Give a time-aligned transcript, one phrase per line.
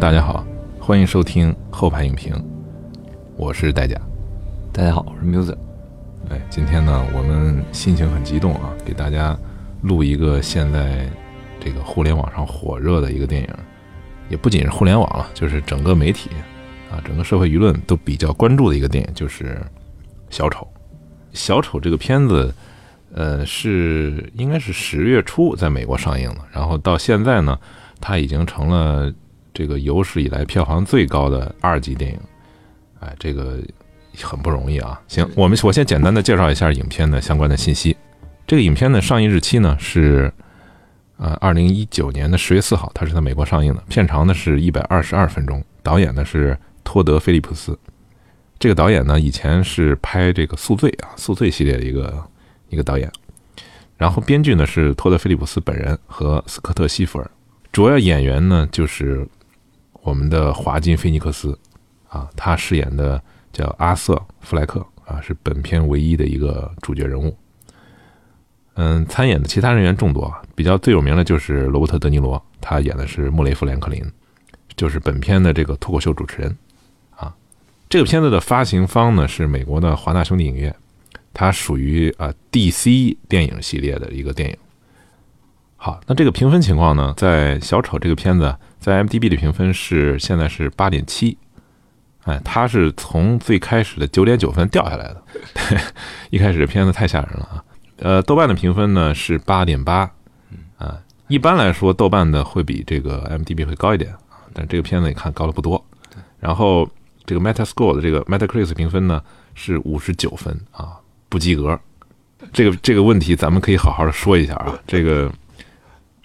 [0.00, 0.42] 大家好，
[0.80, 2.34] 欢迎收听后排影评，
[3.36, 4.00] 我是戴甲。
[4.72, 5.54] 大家好，我是 Muser。
[6.30, 9.38] 哎，今天呢，我们心情很激动啊，给大家
[9.82, 11.06] 录一个现在
[11.62, 13.48] 这个互联网上火热的一个电影，
[14.30, 16.30] 也不仅是互联网了，就是整个媒体
[16.90, 19.60] 啊，整个社会舆论都比较关注的一个电影，就是
[20.34, 20.66] 《小丑》。
[21.34, 22.54] 小丑这个片子，
[23.12, 27.58] 呃，是应该是十月初在美国上映的，然后到现在呢，
[28.00, 29.12] 它已经成了
[29.52, 32.18] 这个有史以来票房最高的二级电影。
[33.00, 33.58] 哎，这个
[34.22, 35.00] 很不容易啊。
[35.08, 37.96] 行，我们 我先简单的介绍一下影片的相关的信息。
[38.46, 40.32] 这个影片的上映日期呢是
[41.16, 43.82] 呃二零一九年的十月四号，它是在美国上映的。
[43.88, 47.78] 片长呢是一百二十二分钟，导演呢是托德·菲利普斯。
[48.58, 52.22] 这个导演呢，以前是拍这个《宿醉》啊，《宿醉》系列的一个
[52.68, 53.10] 一个导演。
[53.96, 57.30] 然后编剧呢是托德·菲利普斯本人和斯科特·西弗尔。
[57.72, 59.26] 主要演员呢就是
[60.02, 61.58] 我们的华金·菲尼克斯
[62.08, 67.36] 啊，他饰演的叫阿瑟·弗莱克啊，是本片唯一的一个主角人物。
[68.74, 74.02] 嗯，参演的其他人员众多，比较最有名的就是罗伯特·德尼罗，他演的是穆雷夫·连克林，
[74.74, 76.56] 就是本片的这个脱口秀主持人。
[77.16, 77.34] 啊
[77.88, 80.74] 这个片子的发行方呢是美国的华纳兄弟影业，
[81.34, 84.56] 它属于啊 DC 电影系列的一个电影。
[85.82, 91.38] 好，那这个评分情况呢，在小丑这个片子在 m d b 的评分是现在是八点七，
[92.24, 95.22] 哎，它是从最开始的九点九分掉下来的，
[96.28, 97.64] 一开始这片子太吓人了啊。
[97.96, 100.10] 呃，豆瓣的评分呢是八点八，
[100.76, 100.98] 啊，
[101.28, 105.82] 一般来说豆瓣的会比这个 m d b 会高一点啊，但这个片子你看高了不多，
[106.38, 106.86] 然后。
[107.26, 109.22] 这个 Metascore 的这个 Metacritic 评分呢
[109.54, 110.98] 是五十九分啊，
[111.28, 111.78] 不及格。
[112.52, 115.30] 这个这个问题咱们可以好好的说一下啊，这个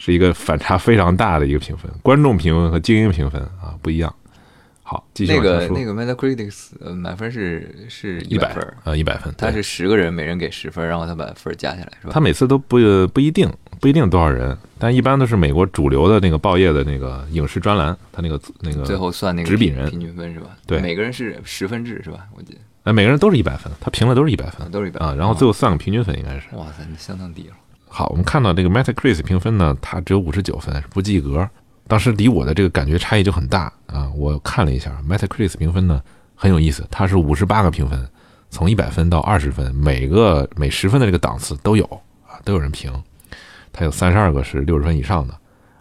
[0.06, 4.14] 是一个反差非常大的一个评分，观众评分和精英评分啊不一样。
[4.88, 9.34] 好，继续那个那个 Metacritic 呃满分是是一百分啊，一百分。
[9.36, 12.14] 他是十个人，每人给十分，然后他把分加起来是吧？
[12.14, 12.78] 他每次都不
[13.12, 13.52] 不一定。
[13.82, 20.52] 不一定多少人，但一般都是美国主流的那个报业的那个影视专栏，他那个那个最后算那个纸笔人平均分是吧？
[20.66, 22.26] 对，每个人是十分制是吧？
[22.36, 25.14] 我记得，哎，每个人都是一百分，他评的都是一百分，都是一百啊。
[25.14, 26.44] 然后最后算个平均分，应该是。
[26.54, 27.56] 哇塞，那相当低了。
[27.97, 31.50] 好，我们看到这个 Metacritic 评分呢，它只有五十九分，不及格。
[31.88, 34.11] 当时离我的这个感觉差异就很大啊。
[34.17, 36.01] 我看了一下 Metacritic 评分呢，
[36.35, 38.06] 很有意思，它是五十八个评分，
[38.50, 41.85] 从一百分到二十分，每个每十分的这个档次都有
[42.28, 42.91] 啊，都有人评。
[43.72, 45.33] 它有三十二个是六十分以上的，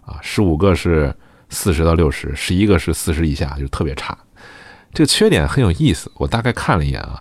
[0.02, 1.12] 啊，十五个是
[1.48, 4.16] 四十到六十，十一个是四十以下，就特别差。
[4.92, 7.20] 这个缺点很有意思，我大概看了一眼啊，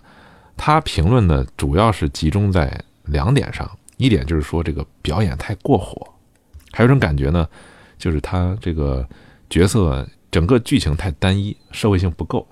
[0.56, 6.06] 他评论呢主要是集中在两点上，一点就是说这个表演太过火，
[6.72, 7.48] 还有一种感觉呢，
[7.98, 9.06] 就是他这个
[9.48, 12.46] 角色整个剧情太单一，社会性不够，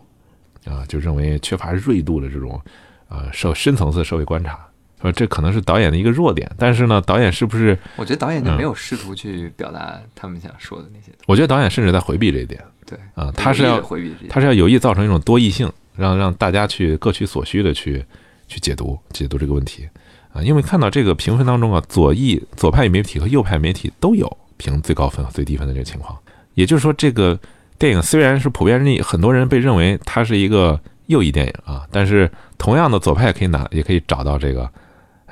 [0.64, 2.60] 啊，就认为缺乏锐度的这种，
[3.08, 4.58] 呃，社深层次社会观察。
[5.00, 7.76] 说这可能是导演的一个弱点，但是呢，导演是不是？
[7.96, 11.10] 我觉得导演就没有试图去表达他们想说的那些。
[11.26, 12.62] 我觉得导演甚至在回避这一点。
[12.86, 18.04] 对啊，他是要回避，他是要有意造成一种多异性，让让大家去各取所需的去
[18.46, 19.88] 去解读解读这个问题
[20.32, 20.42] 啊。
[20.42, 26.16] 因为看到这个评分当中啊，左翼左派媒体和右派媒体都有评最高分和最低分的这个情况。
[26.54, 27.38] 也就是说，这个
[27.78, 34.70] 电影虽然是普遍认很多人被认为它是一个右翼电影啊，但是同样的左派可以拿也可以找到这个。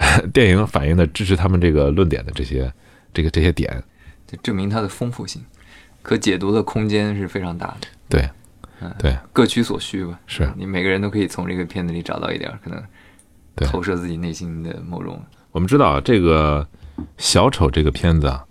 [0.32, 2.73] 电影反映的支持他们这个论点的这些，
[3.12, 3.82] 这个这些点，
[4.26, 5.44] 就证明它的丰富性，
[6.00, 7.87] 可解读的空间是非常大的。
[8.08, 8.26] 对，
[8.81, 10.19] 嗯，对，各取所需吧。
[10.26, 12.82] 是你每个人都可以从这个片子里找到一点可能，
[13.66, 15.20] 投射自己内心的某种。
[15.52, 16.66] 我们知道这个
[17.18, 18.44] 小丑这个片子啊，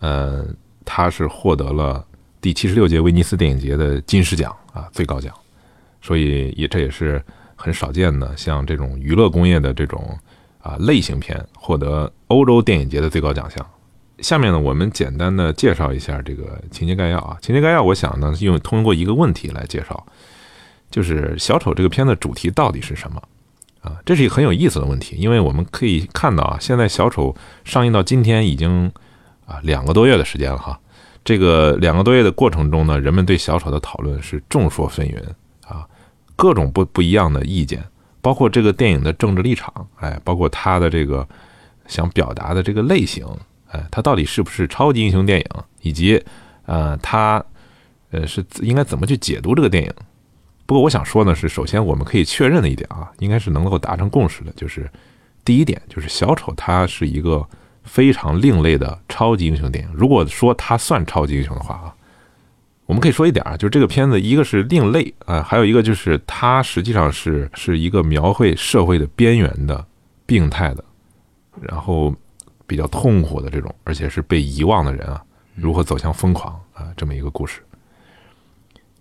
[0.00, 0.46] 呃，
[0.84, 2.04] 它是获得了
[2.40, 5.34] 第七十六届威尼斯电影节的金狮奖啊，最高奖，
[6.00, 7.22] 所以也这也是
[7.56, 10.18] 很少见的，像这种娱乐工业的这种。
[10.62, 13.66] 啊，类型片获得欧洲电影节的最高奖项。
[14.18, 17.38] 下面呢，我们简单的介绍一下这个情节概要啊。
[17.40, 20.06] 情节概要，我想呢，用通过一个问题来介绍，
[20.90, 23.22] 就是小丑这个片子主题到底是什么
[23.80, 23.98] 啊？
[24.04, 27.34] 这是一个很有意思的问题，因为我们可以看到啊，现在小丑
[27.64, 28.90] 上映到今天已经
[29.46, 30.78] 啊两个多月的时间了哈。
[31.22, 35.18] 这个两个多月的过程中呢，人们对小丑的讨论是众说纷纭
[35.68, 35.86] 啊，
[36.34, 37.84] 各种不不一样的意见。
[38.22, 41.26] 包括这个电影的政治立场，哎，包括他的这个
[41.86, 43.26] 想表达的这个类型，
[43.70, 45.46] 哎，他到底是不是超级英雄电影，
[45.80, 46.22] 以及
[46.66, 47.42] 呃，他
[48.10, 49.90] 呃是应该怎么去解读这个电影？
[50.70, 54.88] 不过我想说呢，是首先我们可以确认的一点啊，应该是能够达成共识的，就是
[55.44, 57.44] 第一点，就是小丑他是一个
[57.82, 59.90] 非常另类的超级英雄电影。
[59.92, 61.92] 如果说他算超级英雄的话啊，
[62.86, 69.84] 我们可以说一点啊，就是这个片子，一个是另类啊，还有一个就是它实际上是是一个描绘社会的边缘的、
[70.24, 70.84] 病态的，
[71.60, 72.14] 然后
[72.68, 75.20] 比较痛苦的这种，而且是被遗忘的人啊，
[75.56, 77.60] 如何走向疯狂啊，这么一个故事。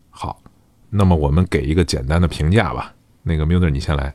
[0.10, 0.42] 好，
[0.90, 2.94] 那么我们给一个简单的评价吧。
[3.24, 4.14] 那个 Muser，你先来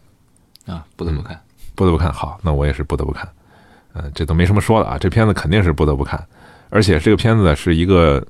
[0.67, 1.41] 啊，不得不看，
[1.75, 2.13] 不得不看。
[2.13, 3.29] 好，那我也是不得不看。
[3.95, 6.27] 嗯，这都没什么说的啊，这片子肯定是不得不看，
[6.71, 8.27] 而且这个片子是一个。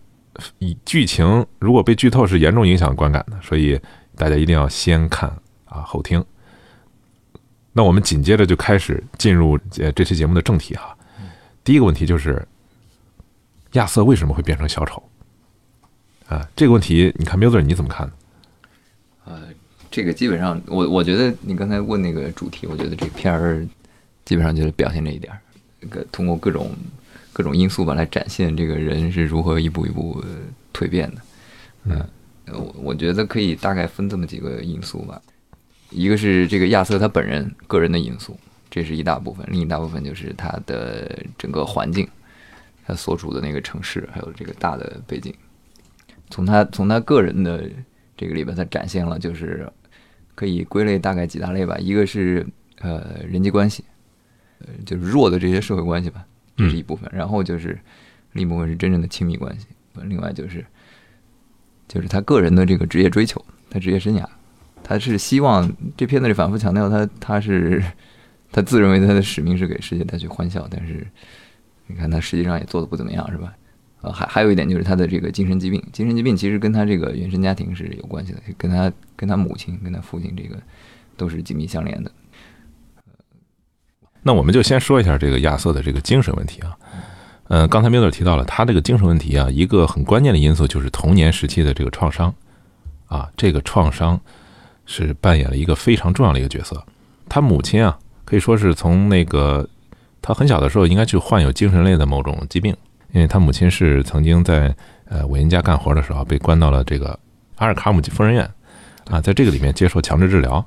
[0.58, 3.80] 以剧情如果被剧透是严重影响观感的，所以
[4.16, 5.30] 大家一定要先看
[5.64, 6.24] 啊后听。
[7.72, 10.92] 那我们紧接着就开始进入呃这期节目的正题哈。
[11.62, 12.44] 第一个问题就是
[13.74, 15.00] 亚瑟为什么会变成小丑？
[16.26, 18.04] 啊，这个问题你看 Muser 你怎么看？
[18.04, 18.12] 呃，
[19.94, 23.64] 这个基本上我我觉得你刚才问那个主题，我觉得这片儿
[24.24, 25.32] 基本上就是表现这一点，
[25.80, 26.70] 这个通过各种。
[27.36, 30.24] 各种因素吧，来展现这个人是如何一步一步
[30.72, 31.20] 蜕变的。
[31.82, 32.08] 嗯，
[32.46, 35.20] 我我觉得可以大概分这么几个因素吧。
[35.90, 38.38] 一个是这个亚瑟他本人个人的因素，
[38.70, 42.08] 这是一大部分；另一大部分就是他的整个环境，
[42.86, 45.34] 他所处的那个城市，还有这个大的背景。
[46.30, 47.68] 从他从他个人的
[48.16, 49.68] 这个里边，他展现了就是
[50.34, 51.76] 可以归类大概几大类吧。
[51.78, 52.46] 一个是
[52.80, 53.84] 呃人际关系，
[54.60, 56.24] 呃就是弱的这些社会关系吧。
[56.56, 57.76] 这是一部分，然后就是
[58.32, 59.66] 另一部分是真正的亲密关系，
[60.04, 60.64] 另外就是
[61.88, 64.24] 就是他个人的这个职业追求，他职业生涯，
[64.82, 67.82] 他是希望这片子里反复强调他他是
[68.52, 71.04] 他自认为他的使命是给世界带去欢笑，但是
[71.88, 73.52] 你看他实际上也做的不怎么样，是吧？
[74.04, 80.56] 呃，还还有一点就是他的这个精神疾病，精神疾病其实跟他这个原生家庭是有关系的，跟他跟他母亲跟他父亲这个
[81.16, 82.10] 都是紧密相连的。
[84.22, 86.76] 那我们就先说一下这个亚瑟的这个精神问题啊，
[87.48, 92.34] 嗯，刚才米勒提到了他这个精神问题啊，一个很关键的因素就是童年时期的这个创伤，
[93.06, 94.20] 啊，这个创伤
[94.84, 96.84] 是扮演了一个非常重要的一个角色。
[97.28, 99.66] 他母亲啊，可以说是从那个
[100.20, 102.74] 他很小的时候应该就患有精神类的某种疾病，
[103.14, 104.74] 因为他母亲是曾经在
[105.08, 107.18] 呃韦恩家干活的时候被关到了这个
[107.56, 108.50] 阿尔卡姆疯人院，
[109.08, 110.64] 啊，在这个里面接受强制治疗。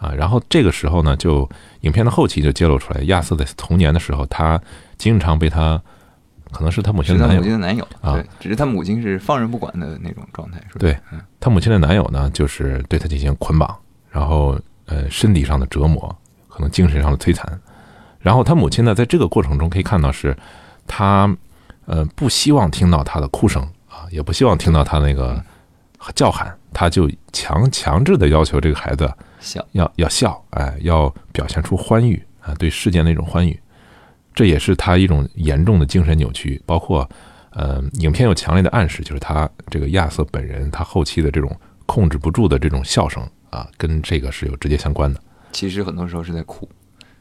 [0.00, 1.46] 啊，然后这个时候呢，就
[1.82, 4.58] 影片的后期就揭露出来，亚瑟在童年的时候，他
[4.96, 5.78] 经常被他，
[6.52, 10.76] 可能是他母亲的男友，母亲的男友啊，只是他母亲是放任不管的那种状态，是吧？
[10.78, 10.96] 对，
[11.38, 13.76] 他母亲的男友呢，就是对他进行捆绑，
[14.08, 16.16] 然后呃，身体上的折磨，
[16.48, 17.46] 可能精神上的摧残，
[18.20, 20.34] 然后他母亲呢，在这个过程中可以看到是，
[20.86, 21.28] 他
[21.90, 25.42] 呃不希望听到他的哭声啊，也不希望听到他那个
[26.14, 29.12] 叫喊，他就强强制的要求这个孩子。
[29.40, 33.58] 笑要要笑，哎，要表现出欢愉啊，对世界那种欢愉，
[34.34, 36.62] 这也是他一种严重的精神扭曲。
[36.64, 37.08] 包括，
[37.52, 41.50] 呃，影片有强烈的暗示，就是他这个亚瑟本人，他后期的这种
[41.86, 45.20] 控制不住的这种笑声啊，跟这个是有直接相关的。
[45.52, 46.68] 其实很多时候是在哭，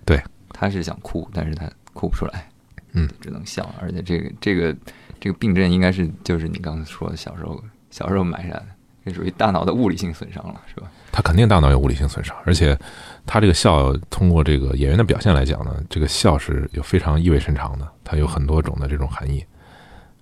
[0.06, 2.49] 对，他是想哭，但是他哭不出来，
[2.94, 3.74] 嗯，只能笑。
[3.82, 4.76] 而且这个这个
[5.20, 8.66] 这个病症应该是就是你刚才说的小时候小时候埋下的。
[9.06, 10.92] 这属于大脑的物理性损伤了，是吧？
[11.10, 12.78] 他肯定大脑有物理性损伤，而且
[13.26, 19.44] 他这个笑，通过这个演员的表现来讲呢，这个笑是有非常意味深长的，它有很多种的这种含义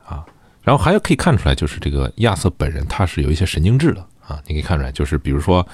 [0.05, 0.23] 啊。
[0.61, 5.67] 然后还有可以看出来，就是这个亚瑟本人他是有一些神经质的啊，你可以看出来，就是比如说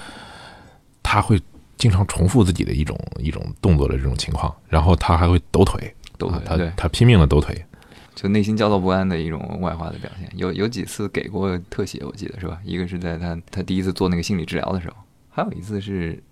[1.02, 1.40] 他会
[1.76, 7.64] 经常重复自己的一种一种动作的这种情况，然后他还会抖腿，抖腿，他他拼命的抖腿。
[8.14, 12.58] 就内心焦躁不安的一种外化的表现，有有几次给过特写，我记得是吧？
[12.64, 14.94] 一个是在他他第一次做那个心理治疗的时候，
[15.30, 16.22] 还有一次是，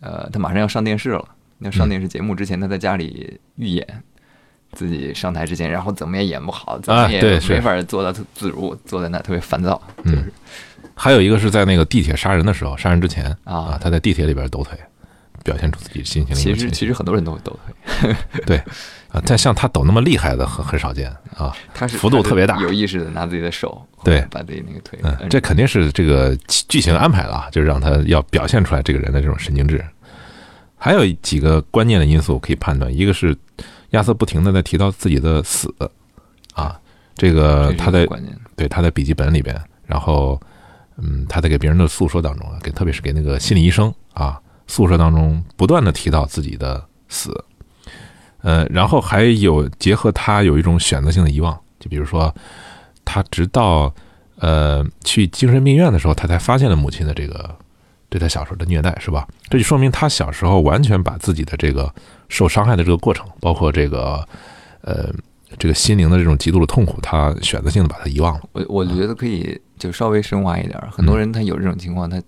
[0.00, 1.22] 呃，他马上要上电视了，
[1.58, 3.86] 要上电视节目之前，他在家里预演
[4.72, 9.80] 自己上台之前，然后怎么也演不好，怎么也没法做到自如，坐在那特别烦躁。
[10.04, 10.24] 嗯，
[10.94, 14.78] 还有一个是在那个地铁杀人的时候，杀人之前啊，他在地铁里边抖腿，
[15.46, 16.40] 表现出自己心情的。
[16.40, 17.58] 其实其实很多人都会抖
[18.02, 18.62] 腿，对。
[19.08, 26.36] 啊，但像他抖那么厉害的很很少见啊，他是幅度特别大，有意识的拿自己的手对把自己那个腿，嗯，这肯定是这个
[26.68, 29.82] 剧情安排了，就是让他要表现出来这个人的这种神经质。
[30.76, 33.34] 还有几个关键的因素可以判断，一个是
[33.90, 35.72] 亚瑟不停的在提到自己的死
[36.54, 36.78] 啊，
[37.14, 38.06] 这个他在
[38.56, 40.38] 对他在笔记本里边，然后
[40.98, 47.44] 嗯他在给别人的诉说当中啊，给特别是给那个心理医生啊诉说当中不断的提到自己的死。
[48.42, 52.32] 呃，然后还有结合他有一种选择性的遗忘，就比如说，
[53.04, 53.92] 他直到
[54.36, 57.52] 呃去精神病院的时候，他才发现了母亲的这个
[58.08, 59.26] 对他小时候的虐待，是吧？
[59.48, 61.92] 这就说明他小时候完全把自己的这个
[62.28, 64.24] 受伤害的这个过程，包括这个
[64.82, 65.12] 呃
[65.58, 68.42] 这个心灵的这种极度的痛苦，他选择性的把它遗忘了。
[68.52, 72.22] 我我觉得可以就稍微升华一点儿，很多人他有这种情况，他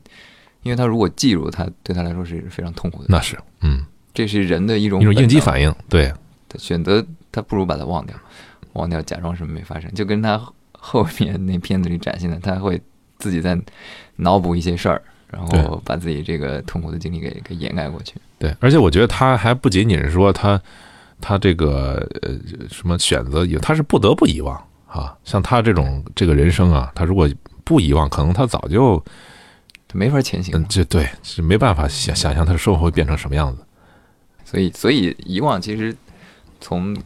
[0.63, 6.13] 因为他如果记住，他对他来说是非常痛苦的，那是，嗯，这是人的一种一种应激，反应，对，
[6.49, 8.17] 他选择他不如把它忘掉，
[8.75, 10.41] 忘掉假装什么没发生，就跟他
[10.73, 12.81] 后面那片子里展现的，他会
[13.19, 13.59] 自己在
[14.17, 18.15] 脑补一些事儿，然后把自己这个痛苦的经历给给掩盖过去。
[18.39, 20.61] 对，而且我觉得他还不仅仅是说他
[21.21, 22.37] 他这个呃
[22.71, 25.17] 什么选择有，他是不得不遗忘啊。
[25.25, 27.29] 像他这种这个人生啊，他如果
[27.65, 29.03] 不遗忘，可能他早就
[29.89, 33.65] 他没法前行嗯，，这对是没办法想想象他的生活会变成什么样子。
[34.45, 35.97] 所以所以遗忘其实
[36.61, 36.97] 从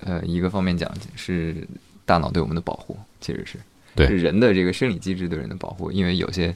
[0.00, 1.66] 呃一个方面讲是
[2.04, 3.58] 大脑对我们的保护，其实是
[3.94, 6.54] 对是人的这个生理机制对人的保护，因为有些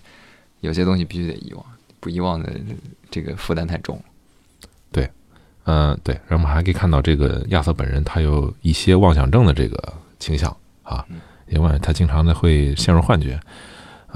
[0.61, 1.64] 有些东西必须得遗忘，
[2.00, 2.52] 不遗忘的
[3.11, 4.02] 这个负担太重
[4.93, 5.09] 对。
[5.69, 11.05] 嗯，对，然后我们还可以看到这个亚瑟本人他有一些妄想症的这个倾向啊，
[11.49, 13.37] 因为他经常的会陷入幻觉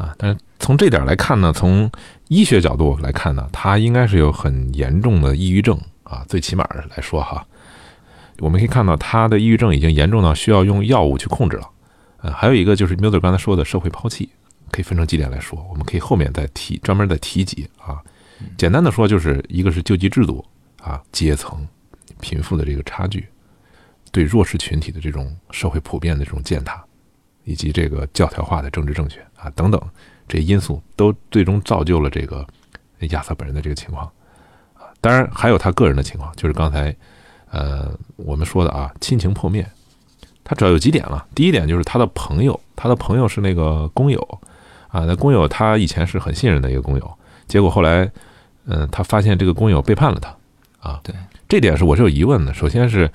[0.00, 0.14] 啊。
[0.18, 1.90] 但是从这点来看呢，从
[2.28, 6.64] 医学角度来看呢，他应该是有很严重的抑郁症啊，最起码
[6.94, 7.46] 来说哈，
[8.38, 11.68] 我们可以看到他的抑郁症已经严重到需要用药物去控制了。
[12.22, 14.28] 呃，还有一个就是 Miller 刚才说的社会抛弃，
[14.70, 17.98] 可以分成几点来说，我们可以后面再提专门再提及啊。
[18.56, 20.44] 简单的说，就是一个是救济制度
[20.82, 21.66] 啊，阶层、
[22.20, 23.26] 贫富的这个差距，
[24.12, 26.82] 对弱势群体的这种社会普遍的这种践踏，
[27.44, 29.80] 以及这个教条化的政治正确啊等等
[30.28, 32.46] 这些因素，都最终造就了这个
[33.10, 34.04] 亚瑟本人的这个情况
[34.74, 34.90] 啊。
[35.00, 36.94] 当然还有他个人的情况，就是刚才
[37.50, 39.66] 呃我们说的啊，亲情破灭。
[40.42, 44.20] 他主要有几点了，第一点就是他的朋友，他的朋友是那个工友
[44.88, 48.10] 啊，那工友他以前是很信任的一个工友，结果后来，
[48.66, 50.34] 嗯、他发现这个工友背叛了他，
[50.80, 51.14] 啊，对，
[51.48, 52.52] 这点是我是有疑问的。
[52.52, 53.08] 首先是，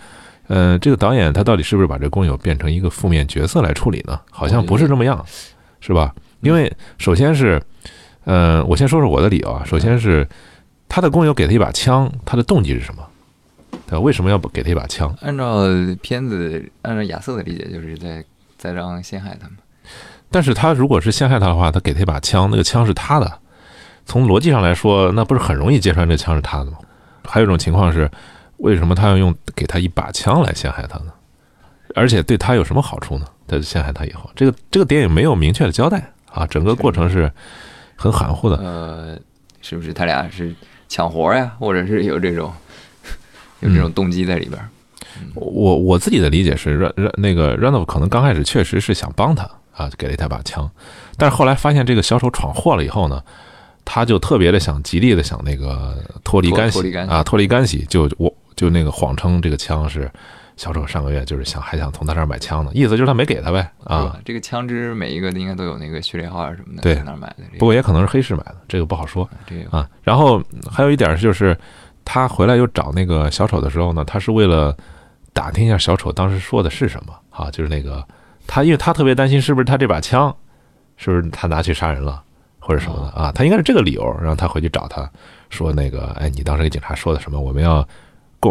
[0.48, 4.18] 呃，这个导演他到底是不是把这个工友变成一个负面角色来处理呢？
[4.32, 5.26] 好像不是这么样，
[5.86, 6.16] 是吧？
[6.42, 7.62] 因为首先是，
[8.24, 9.64] 呃，我先说说我的理由啊。
[9.64, 10.28] 首先是
[10.90, 13.06] 他的工友给他一把枪，他的动机是什么？
[13.88, 14.00] 对吧？
[14.00, 15.16] 为什么要给他一把枪？
[15.22, 15.62] 按照
[16.02, 18.26] 片子，按照亚瑟的理解，就是在
[18.58, 19.58] 在让陷害他们。
[20.32, 23.40] 但是他如果是陷害他的话，他给他一把枪，那个枪是他的，
[24.08, 26.80] 从逻辑上来说，那不是很容易揭穿这枪是他的吗？
[27.26, 28.10] 还有一种情况是，
[28.58, 31.12] 为什么他要用给他一把枪来陷害他呢？
[31.94, 33.26] 而且对他有什么好处呢？
[33.48, 37.32] 他陷害他以后，这个这个电影没有明确的交代啊，整个过程是
[37.96, 38.58] 很含糊的。
[38.58, 39.18] 呃，
[39.62, 40.54] 是不是他俩是
[40.88, 42.52] 抢活呀，或者是有这种
[43.62, 44.70] 有这种动机在里边儿？
[45.34, 50.70] 我我自己的理解是，让让那个 Randolph 可能刚开始确实是想帮他啊，给了一他把枪，
[51.18, 53.24] 但是后来发现这个小丑闯祸了以后呢，
[53.86, 60.12] 他就特别的想极力的想那个脱离干系啊，脱离干系，就我就那个谎称这个枪是
[60.58, 67.44] 小丑上个月就是想还想从他这儿买枪呢，意思就是他没给他呗啊，这个枪支每一个应该都有那个序列号啊什么的，对在哪儿买的？
[67.60, 69.30] 不过也可能是黑市买的，这个不好说。
[69.70, 69.90] 啊。
[70.02, 71.58] 然后还有一点就是，
[72.04, 74.76] 他回来又找那个小丑的时候呢，他是为了
[75.34, 78.06] 打听一下小丑当时说的是什么啊，就是那个
[78.48, 80.34] 他，因为他特别担心是不是他这把枪，
[80.96, 82.24] 是不是他拿去杀人了
[82.60, 85.10] 或者什么的啊，他应该是这个理由让他回去找他
[85.50, 87.42] 说那个，哎，你当时给警察说的什么？
[87.42, 87.86] 我们要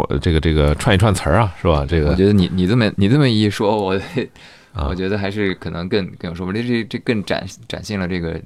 [0.02, 1.84] 过这个这个串一串词儿啊，是吧？
[1.88, 3.94] 这个我觉得你你这么你这么一说，我
[4.74, 8.40] 啊我觉得还是可能更更有说服力，这这更展展现了这个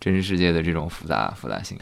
[0.00, 1.78] 真实世界的这种复杂复杂性。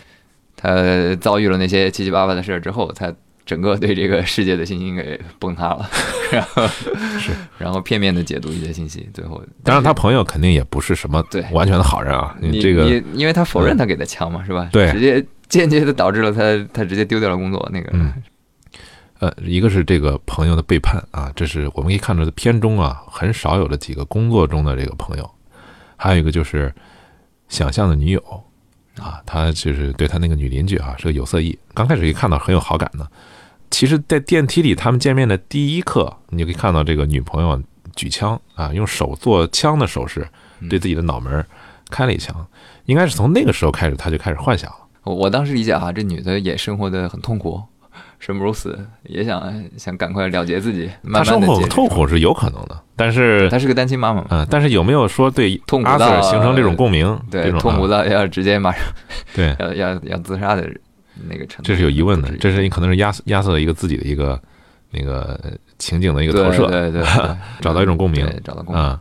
[0.54, 3.12] 他遭遇了那些七七八八的事儿之后，他
[3.44, 5.88] 整个对这个世界的信心给崩塌了，
[6.32, 6.66] 然后
[7.20, 14.68] 是，然后片面的解读一些信息，最后当然他朋友肯定也不是什么对完全的好人啊，你这个你因为他否认他给的枪嘛，是吧？
[14.73, 18.12] 对直接间接的导致了他他直接丢掉了工作，那个嗯
[19.18, 25.30] 呃，一个是这个朋友的背叛啊，这是我们可以看到的片中啊很少有的几个工作中的这个朋友，
[25.96, 26.75] 还有一个就是
[27.49, 28.23] 想象的女友
[28.99, 33.06] 啊，他就是对他那个女邻居啊是个有色艺，刚开始一看到很有好感呢，
[33.70, 37.62] 其实，在电梯里他们见面的第一刻，你就可以看到这个女朋友
[37.94, 40.28] 举枪啊，用手做枪的手势
[40.68, 41.46] 对自己的脑门儿
[41.90, 42.46] 开了一枪，
[42.85, 44.76] 应该是从那个时候开始他就开始幻想了。
[45.04, 47.62] 我我当时理解啊，这女的也生活的很痛苦，
[48.18, 57.18] 生不如死，也想想赶快了结自己，他生活慢慢的结痛苦是有可能的，但是她是个单亲妈妈嘛，嗯，但是有没有说对痛苦到形成这种共鸣？
[57.30, 58.82] 对痛苦啊到要直接马上
[59.35, 60.68] 对， 要要要自杀的
[61.28, 64.40] 那个程度，这是有疑问的这是你可能是压压缩了一个自己的一个
[64.90, 65.38] 那个
[65.78, 68.82] 情景的一个投射，对对 对对找到一种共鸣对找到共鸣。
[68.82, 69.00] 啊，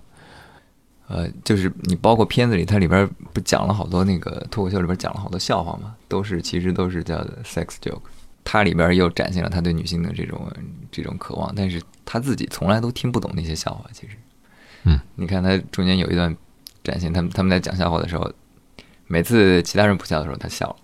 [1.08, 8.02] 呃，就是你包括片子里，它里边不讲了好多那个脱口秀里边讲了好多笑话嘛，都是其实都是叫 sex joke。
[8.46, 10.50] 他里边又展现了他对女性的这种
[10.90, 13.84] 这种渴望，但是他自己从来都听不懂那些笑话。
[13.92, 14.16] 其实，
[14.86, 16.34] 嗯，你看他中间有一段
[16.84, 18.32] 展现，他们他们在讲笑话的时候，
[19.08, 20.76] 每次其他人不笑的时候，他笑了。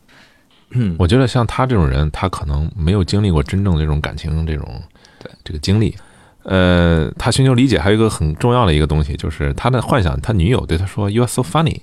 [0.72, 4.82] 嗯，我觉得像他这种人，他可能没有经历过真正的这种感情这种
[5.20, 5.96] 对这个经历。
[6.44, 11.82] 呃，他寻求理解还有一个很重要的一个东西，就是他的幻想，他女友对他说 “You are so funny”，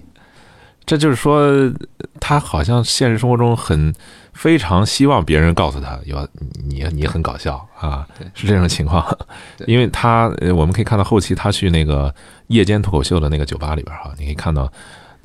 [0.84, 1.72] 这就是说
[2.18, 3.94] 他好像现实生活中很
[4.38, 6.16] 非常希望别人告诉他有
[6.64, 9.04] 你你很搞笑啊，是这种情况。
[9.66, 12.14] 因为他呃我们可以看到后期他去那个
[12.46, 14.72] 夜间脱口秀的那个酒吧里边哈，你可以看到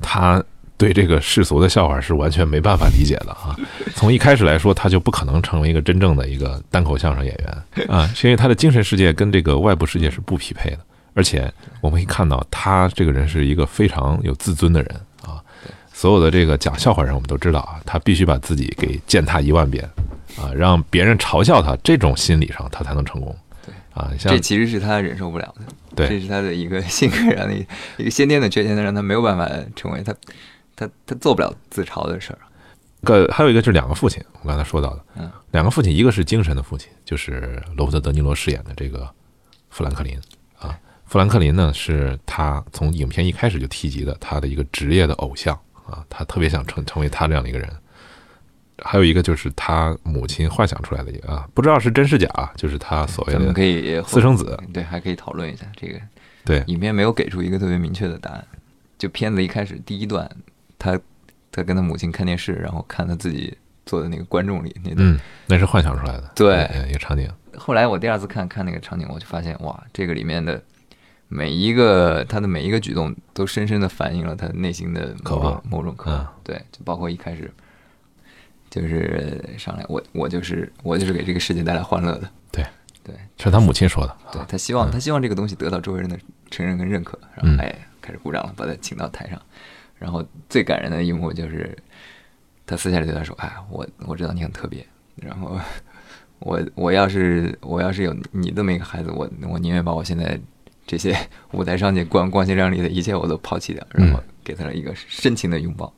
[0.00, 0.42] 他
[0.76, 3.54] 对这个世俗的笑话是完全没办法理解的啊。
[3.94, 10.78] 从一开始来说，他就不可能成为一个真正的一个单口相声演员啊，是因为他的精神世界跟这个外部世界是不匹配的。
[11.14, 11.48] 而且
[11.80, 15.03] 我们可以看到，他这个人是一个非常有自尊的人啊。
[15.96, 19.88] 所有的这个讲笑话人，我们都知道啊，他必须把自己给践踏一万遍
[20.36, 23.34] 啊，让别人嘲笑他，这种心理上他才能成功。
[23.64, 25.62] 对啊，像这其实是他忍受不了的，
[25.94, 27.64] 对这是他的一个 性格上的一
[27.98, 30.12] 一个先天的缺陷，让他没有办法成为他
[30.74, 32.38] 他他做不了自嘲的事儿。
[33.04, 39.08] 个还有一个就是两个父亲，我刚才说到的，嗯，两个父亲，一个是精神的父亲，就是罗伯特·德尼罗饰演的这个
[39.70, 40.18] 富兰克林
[40.58, 40.76] 啊。
[41.06, 47.68] 富兰克林呢，是他从影片一开始就提及的他的一个职业的偶像啊，他特别想成成为他这样的一个人。
[48.82, 56.00] 还有一个就是他母亲幻想出来的一个啊，不知道是真是假啊，就是他所谓咱们可的以私生子，对，还可以讨论一下这个。
[56.44, 58.44] 对影片没有给出一个特别明确的答案。
[58.98, 60.28] 就片子一开始第一段，
[60.78, 60.98] 他
[61.52, 64.98] 他跟他母亲看电视，然后看他自己坐在那个观众里那段。
[64.98, 67.30] 嗯，那是幻想出来的，对呃一个场景。
[67.56, 70.60] 后来我第二次看看那个场景，我就发现哇，这个里面的
[71.28, 75.62] 每一个他的每一个举动，都深深的反映了他内心的某种渴望。
[75.68, 76.22] 某种渴望。
[76.22, 76.28] 嗯。
[76.42, 77.50] 对，就包括一开始
[78.70, 82.30] 就是上来，我我就是我就是给这个世界带来欢乐的。
[82.52, 82.64] 对。
[83.02, 83.14] 对。
[83.38, 86.18] 是他母亲说的，对他希望他希望这个东西得到周围人的
[86.50, 87.56] 承认跟认可，然嗯。
[87.58, 89.40] 后哎开始鼓掌了，把他请到台上。
[89.98, 91.74] 然后最感人的一幕就是
[92.66, 95.58] 他私下里对他说：“哎，我我知道你很特别，然后
[96.40, 100.38] 我我要是我要是有你这么一个孩子，我我宁愿把我现在
[100.86, 101.16] 这些
[101.52, 105.92] 舞台上去光光鲜亮丽的一切我都抛弃掉，然后给他了一个深情的拥抱，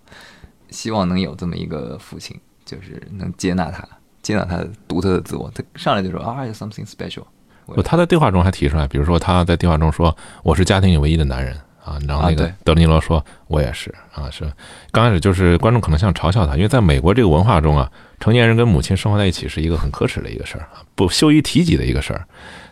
[0.70, 3.86] 希望能有这么一个父亲，就是能接纳他，
[4.22, 5.50] 接纳他独特的自我。
[5.54, 7.24] 他上来就说啊，有 something special。
[7.66, 14.44] 不，他在对话中还提出来，比如说他在对话中说：“我是家庭里唯一的男人啊。”然后那个德尼罗说：“我也是啊。”是
[14.92, 22.24] 刚开始就是观众可能想嘲笑他，因为在美国这个文化中啊，成年人跟母亲生活在一起是一个很可耻的一个事儿啊，不羞于提及的一个事儿。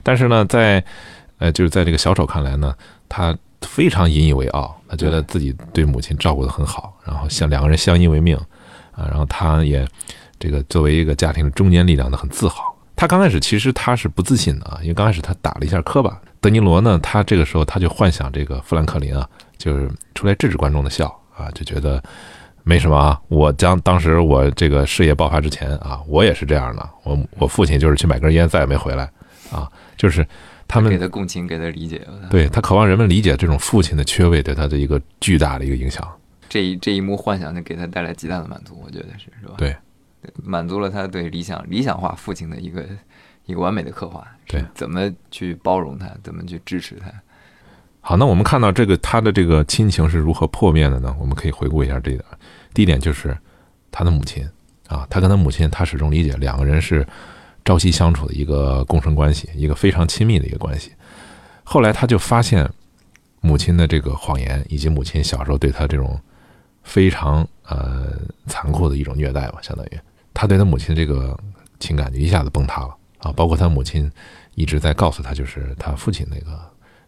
[0.05, 0.85] 但是呢，在
[1.45, 2.75] 呃，就是在这个小丑看来呢，
[3.07, 8.35] 他非常引以为傲，他觉得自己对母亲照顾得很好，然后像两个人相依为命
[8.93, 9.87] 啊，然后他也
[10.39, 12.75] 这个作为一个家庭的中坚力量呢，很自豪。
[12.97, 16.19] 他刚开始其实他是不自信的啊，因为刚开始他打了一下磕巴。
[16.41, 19.29] 德尼罗呢，他这个时候他就幻想这个富兰克林啊，
[19.59, 22.03] 就是出来制止观众的笑啊，就觉得
[22.63, 23.21] 没什么啊。
[23.29, 26.89] 我将当时我这个事业爆发之前啊，我也是这样的。
[27.03, 29.11] 我我父亲就是去买根烟，再也没回来
[29.51, 30.27] 啊，就是
[30.67, 32.07] 他们给他共情，给他理解。
[32.31, 36.07] 对他渴望人们理解这种父亲的缺位对他的一个巨大的一个影响。
[36.49, 39.55] 这一这一幕幻想就给他带来极大的满足，我觉得是是吧？
[39.57, 39.77] 对，
[40.43, 42.87] 满足了他对理想理想化父亲的一个
[43.47, 44.27] 一个完美的刻画。
[44.47, 47.11] 对怎么去包容他，怎么去支持他？
[48.01, 51.17] 好，那我们看到这个他的这个亲情是如何破灭的呢？
[51.19, 52.25] 我们可以回顾一下这一点。
[52.75, 53.37] 第一点就是
[53.91, 54.47] 他的母亲
[54.89, 57.05] 啊，他跟他母亲，他始终理解两个人是
[57.65, 60.93] 朝夕相处的一个共生关系，一个非常亲密的一个关系。
[61.63, 62.69] 后来他就发现
[63.41, 66.21] 母亲的这个谎言，以及母亲小时候对他这种
[66.83, 68.13] 非常呃
[68.47, 70.01] 残酷的一种虐待吧，相当于
[70.35, 71.39] 他对他母亲这个
[71.81, 73.33] 情感就一下子崩塌了啊！
[73.33, 74.11] 包括他母亲
[74.55, 76.61] 一直在告诉他，就是他父亲那个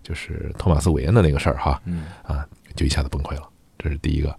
[0.03, 3.49] 就是托马斯·韦恩的那个事儿哈，嗯啊，就一下子崩溃了。
[3.79, 4.35] 这是第一个。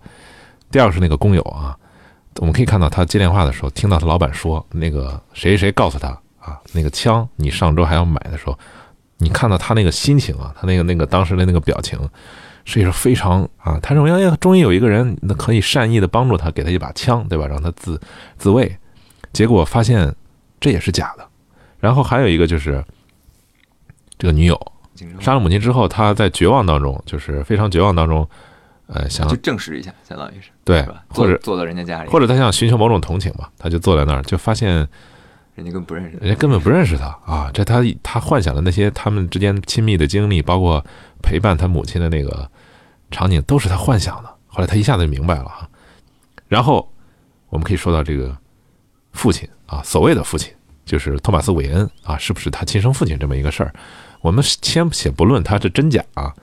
[0.72, 1.78] 第二个是那个工友啊，
[2.40, 8.58] 我们可以看到他接电话的时候，听到他老板说那个谁谁告诉他啊，那个枪你上周还要买的时候，
[9.18, 12.00] 你看到他那个心情啊，他那个那个当时的那个表情，
[12.66, 17.48] 是一个非常啊，他认为哎，终于有一个人那可以善意的帮助他，给他一把枪，对吧？
[17.48, 18.00] 让他自
[18.38, 18.78] 自卫。
[19.34, 20.14] 结果发现
[20.60, 21.28] 这也是假的。
[21.80, 22.84] 然后还有一个就是
[24.18, 24.60] 这个女友
[25.20, 28.28] 杀了母亲之后，他在绝望当中，就是非常绝望当中，
[28.88, 34.88] 呃，想就证实一下，相当于是对是吧？，或者坐坐到人家家里，或者他想寻求某种同情吧，他就坐在那儿，就发现
[35.56, 37.52] 人家根本不认识人家根本不认识他啊！
[37.54, 40.84] 这他他幻想的那些他们之间亲密的经历，包括
[41.22, 42.50] 陪伴他母亲的那个
[43.12, 44.30] 场景，都是他幻想的。
[44.46, 45.68] 后来他一下子就明白了啊。
[46.48, 46.90] 然后
[47.50, 48.38] 我们可以说到这个
[49.12, 50.54] 父亲啊，所谓的父亲
[50.86, 53.74] 就是托马斯·韦恩啊，是不是他亲生父亲这么一个事儿？
[54.22, 56.34] 我们先且不论他是真假啊，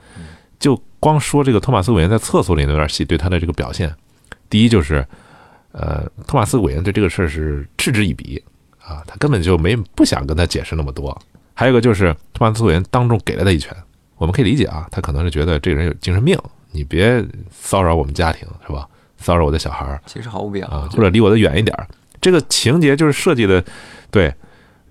[0.59, 3.93] 就光说这个托马斯·韦恩在厕所里那段戏对他的这个表现，
[4.49, 5.05] 第一就是，
[5.71, 8.41] 呃，托马斯·韦恩对这个事儿是嗤之以鼻
[8.79, 11.15] 啊，他根本就没不想跟他解释那么多。
[11.53, 13.75] 还有一个就是托马斯·韦恩当众给了他一拳，
[14.17, 16.37] 我们可以理解啊，他可能是觉得这个人有精神病，
[16.71, 18.87] 你别骚扰我们家庭是吧？
[19.17, 21.87] 骚扰我的小孩儿其实毫无必要啊，或者离我的远一点儿。
[22.21, 23.63] 这个情节就是设计的，
[24.11, 24.33] 对，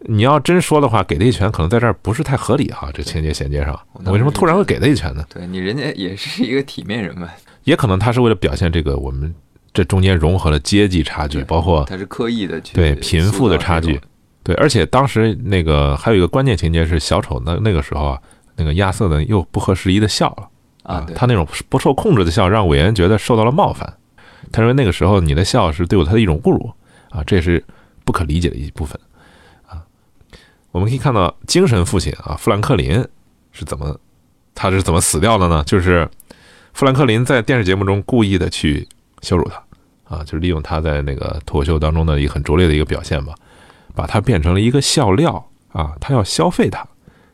[0.06, 5.24] 你要真说的话，给他一拳可能在这儿不是太合理哈，这情节衔接上，为什么突然会给他一拳呢？
[5.28, 7.28] 对你人家也是一个体面人嘛，
[7.64, 9.34] 也可能他是为了表现这个我们
[9.72, 14.00] 这中间融合了阶级差距，包括他是刻意的去对贫富的差距，
[14.42, 18.18] 对，而且当时那个还有一个关键情节是小丑那那个时候啊，
[18.56, 20.48] 那个亚瑟呢又不合时宜的笑了。
[20.82, 23.90] 啊，他那种不受控制的笑让韦恩觉得受到了冒犯，
[24.52, 26.70] 他认为那个时候你的笑是对我他的一种侮辱。
[27.08, 27.64] 啊，这也是
[28.04, 29.00] 不可理解的一部分。
[29.13, 29.13] 啊。
[30.74, 32.94] 我们可以看到精神父亲啊，富兰克林
[33.52, 33.96] 是怎么
[34.56, 35.62] 他是怎么死掉的呢？
[35.64, 36.08] 就是
[36.72, 38.88] 富兰克林在电视节目中故意的去
[39.22, 43.32] 羞辱他啊，就是利用他在那个脱口秀当中的一个很拙劣的一个表现吧，
[43.94, 46.84] 把他变成了一个笑料啊，他要消费他，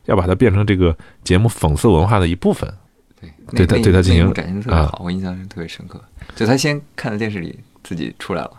[0.05, 2.71] 要把他变成这个节目讽刺文化的一部分。
[3.19, 4.29] 对对他对他进行
[4.71, 5.99] 啊好，我印象是特别深刻。
[6.35, 8.51] 就他先看到电视里自己出来了，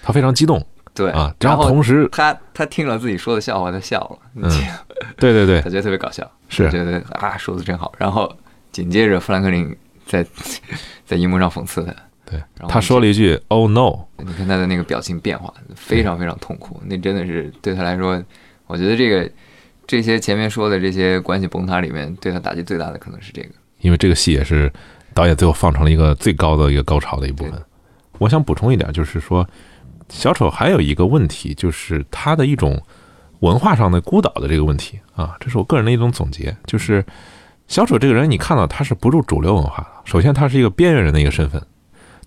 [0.00, 0.64] 他非常激动
[0.98, 4.50] 对啊，然后同时，他他听了自己说的笑话，他笑了，嗯
[5.16, 7.92] 对对对 他，觉得特别搞笑，是觉得啊说的真好。
[7.98, 8.30] 然后
[8.72, 9.74] 紧接着富兰克林
[10.06, 10.26] 在
[11.06, 11.92] 在荧幕上讽刺他，
[12.26, 16.80] 对然，后他说了一句 “Oh no”，你看他的那个表情变化，非常非常痛苦。
[16.86, 18.22] 那真的是对他来说，
[18.66, 19.30] 我觉得这个
[19.86, 23.48] 这些前面说的这些关系崩塌里面，对他打击最大的可能是这个。
[23.80, 24.70] 因为这个戏也是
[25.14, 27.52] 导演最后放成了一个最高的一个高潮的一部分。
[28.18, 29.48] 我想补充一点，就是说，
[30.08, 32.80] 小丑还有一个问题，就是他的一种
[33.40, 36.56] 文化上的孤岛的这个问题啊，这是我个人的一种总结。
[36.66, 37.04] 就是
[37.66, 41.62] 小丑这个人，你看到他是不入主流文化的，首先他是一个边缘人的一个身份，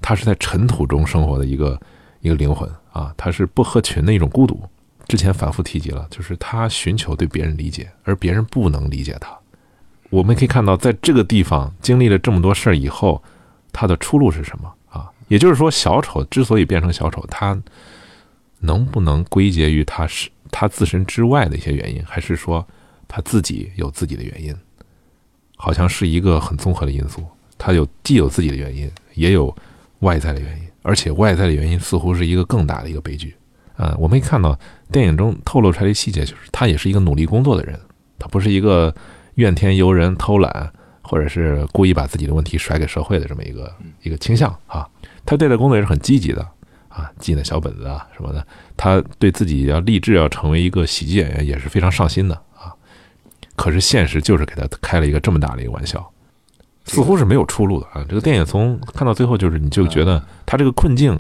[0.02, 1.80] 他是在尘土中生活的一个
[2.22, 4.62] 一个灵魂啊，他是不合群的一种孤独。
[5.08, 9.38] 之前反复提及了，就是他寻求对别人理解，而别人不能理解他。
[10.10, 13.22] 我们可以看到，在这个地方经历了这么多事儿以后，
[13.74, 14.72] 他的出路是什么？
[15.32, 17.58] 也就是说，小丑之所以变成小丑，他
[18.60, 22.68] 能不能归结于他是他自身之外的一些原因，还是说
[23.08, 24.54] 他自己有自己的原因？
[25.56, 27.24] 好像是一个很综合的因素，
[27.58, 29.56] 他有既有自己的原因，也有
[30.00, 33.34] 外在的原因，而且外在的原因似乎是一个更大的一个悲剧。
[33.78, 34.60] 啊，我们可以看到
[34.92, 37.80] 电影中透露出来的细节，就是他也是一个努力工作的人，
[38.20, 38.94] 他不是一个
[39.36, 44.86] 怨天尤人、偷懒，或者是故意把自己的问题甩给社会的这么一个一个倾向啊。
[45.26, 46.42] 他对待工作也是很积极的
[46.90, 48.46] 啊，记那小本子啊什么的。
[48.76, 52.74] 他对自己要立志要成为一个喜剧演员也是非常上心的啊。
[53.56, 56.12] 可是现实就是给他开了一个这么大的一个玩笑，
[56.86, 58.04] 似乎是没有出路的啊。
[58.10, 61.20] 这个电影从看到最后，就是你就觉得他这个困境，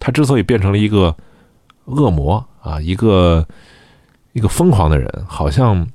[0.00, 1.16] 他之所以变成了一个
[1.84, 3.46] 恶魔啊，一个
[4.32, 5.86] 一个疯狂的人，好像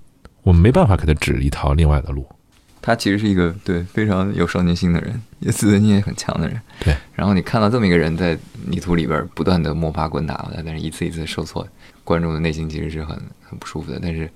[0.44, 2.26] 我们没办法给他指一条另外的路。
[2.86, 6.62] 他其实是一个对非常有少年心的人，也自尊心也很强的人。
[6.84, 11.66] 对，然后你看到这么一个人在泥土里边不断的摸爬滚打，但是一次一次受挫，
[12.04, 13.98] 观众的内心其实是很很不舒服的。
[14.04, 14.30] 但是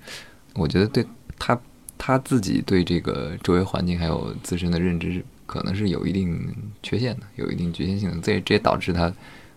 [0.54, 1.04] 我觉得对
[1.38, 1.60] 他
[1.98, 6.50] 他自己对这个周围环境还有自身的认知，可能是有一定
[6.82, 8.16] 缺陷的，有一定局限性的。
[8.22, 9.12] 这这也导致他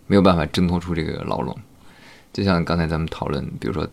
[0.06, 1.58] 没有办法挣脱出这个牢笼。
[2.34, 3.88] 就像刚才咱们讨论，比如说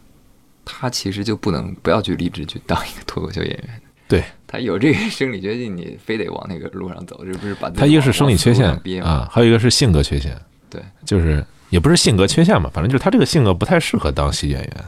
[0.64, 3.80] 他其实就不能不要去立志去当一个脱口秀演员。
[4.08, 8.66] 对他有这个生理缺陷，你非得往那个路上走，这不是把他一个是生理缺陷？
[9.02, 10.34] 啊，还有一个是性格缺陷，
[10.70, 14.84] 对，就是也不是性格缺陷嘛，反正就是他这个性格不太适合当喜剧演员。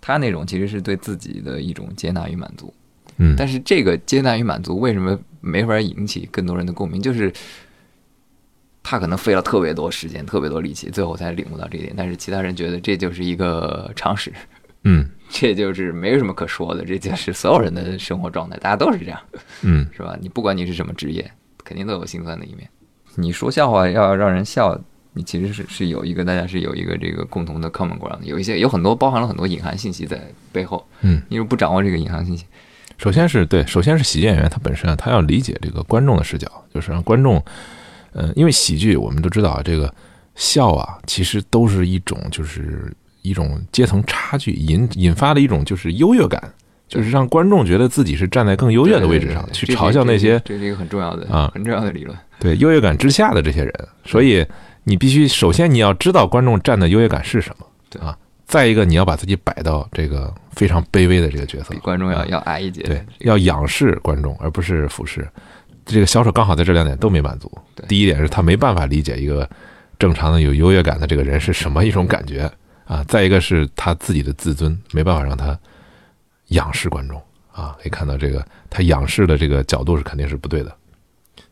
[0.00, 2.72] 他那种其实是对自己的一种接纳与满足，
[3.18, 7.02] 嗯，但是这个接纳与满足为什么没法引起更多人的共鸣？
[7.02, 7.32] 就是
[8.82, 11.94] 他可能费了特别多时间、特别多力气，最后才领悟到这一点。
[11.96, 14.32] 但是其他人觉得这就是一个常识，
[14.84, 19.18] 嗯这就是没有什么可说的，这就是所有人的生活状态，大家都是这样。
[19.62, 20.14] 嗯，是吧？
[20.20, 21.28] 你不管你是什么职业，
[21.64, 22.68] 肯定都有心酸的一面。
[23.14, 24.78] 你说笑话要让人笑，
[25.14, 30.20] 你其实是是有一个大家是有一个这个共同的 common ground，有一些有很多包含了很多隐含信息在
[30.52, 30.86] 背后。
[31.00, 32.44] 嗯，你如果不掌握这个隐含信息，
[32.98, 37.42] 首先是对，首先是喜剧演员他本身啊，他要理解这个观众的视角，就是让观众，
[38.12, 39.92] 嗯、因为喜剧我们都知道啊，这个
[40.34, 46.52] 笑啊，其实都是一种就是一种阶层差距引引发的一种就是优越感，
[46.88, 52.16] 就是让观众觉得自己是站在更优越的位置上去嘲笑那些这这是一个很重要的啊很重要的理论。
[52.38, 54.44] 对优越感之下的这些人，所以
[54.84, 58.16] 你必须首先你要知道观众站的优越感是什么对啊。
[58.44, 62.82] 再一个，你要把自己摆到这个非常卑微的这个角色比，观众要啊要矮一截。
[62.82, 65.26] 对，要仰视观众，而不是俯视。
[65.86, 67.86] 这个小丑刚好在这两点都没满足对。
[67.86, 69.48] 第一点是他没办法理解一个
[69.98, 72.50] 正常的有优越感的这个人是什么一种感觉
[72.84, 75.58] 啊，再一个是他自己的自尊没办法让他
[76.48, 77.20] 仰视观众
[77.52, 77.76] 啊。
[77.80, 80.74] 可以看到这个他仰视的这个角度是肯定是不对的。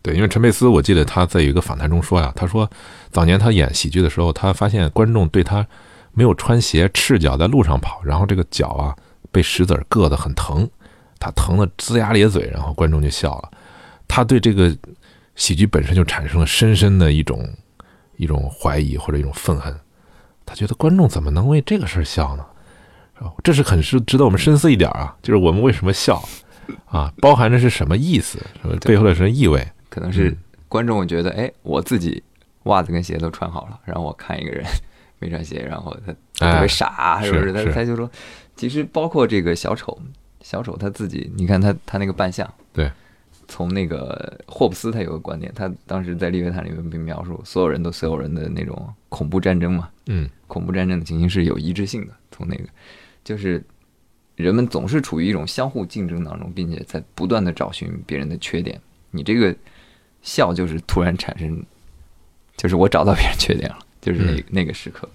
[0.03, 2.71] 对，因为陈佩斯，我记得他在有一个访谈中说呀，他说
[3.11, 5.67] 早年他演喜剧的时候，他发现观众对他
[6.13, 8.97] 没有穿鞋，赤脚在路上跑，然后这个脚啊
[9.31, 10.69] 被石子硌得很疼，
[11.19, 13.51] 他疼得龇牙咧嘴，然后观众就笑了。
[14.09, 14.75] 他对这个
[15.37, 17.49] 喜剧本身就产生了深深的一种
[18.17, 19.73] 一种怀疑或者一种愤恨，
[20.51, 22.45] 他觉得观众怎么能为这个事儿笑呢？
[23.45, 26.21] 这是很是值得我们深思一点啊，就是我们为什么笑
[26.87, 28.75] 啊，包含着是什么意思，什么？
[28.79, 29.65] 背后的什么意味？
[29.89, 30.37] 可能是嗯
[30.69, 32.21] 观众觉得，哎，我自己
[32.65, 34.65] 袜子跟鞋都穿好了，然后我看一个人
[35.21, 37.53] 没穿鞋，然后他他特哎别傻，是不是？
[37.53, 38.11] 他他就说，
[38.57, 39.97] 其实包括这个小丑，
[40.41, 42.91] 小丑他自己，你看他他那个扮相，对，
[43.51, 52.15] 从那个霍布斯他有个观点，他当时在利维坦里面被描述，所有人都所有人的那种恐怖战争嘛，嗯恐怖战争的情形是有一致性的。
[52.31, 52.65] 从那个
[53.25, 53.63] 就是
[54.37, 58.81] 人们总是处于一种相互竞争当中，并且在不断的找寻别人的缺点。
[59.11, 59.55] 你这个
[60.23, 61.61] 笑就是突然产生，
[62.57, 65.09] 就是我找到别人缺点了，就是那、嗯那个时刻。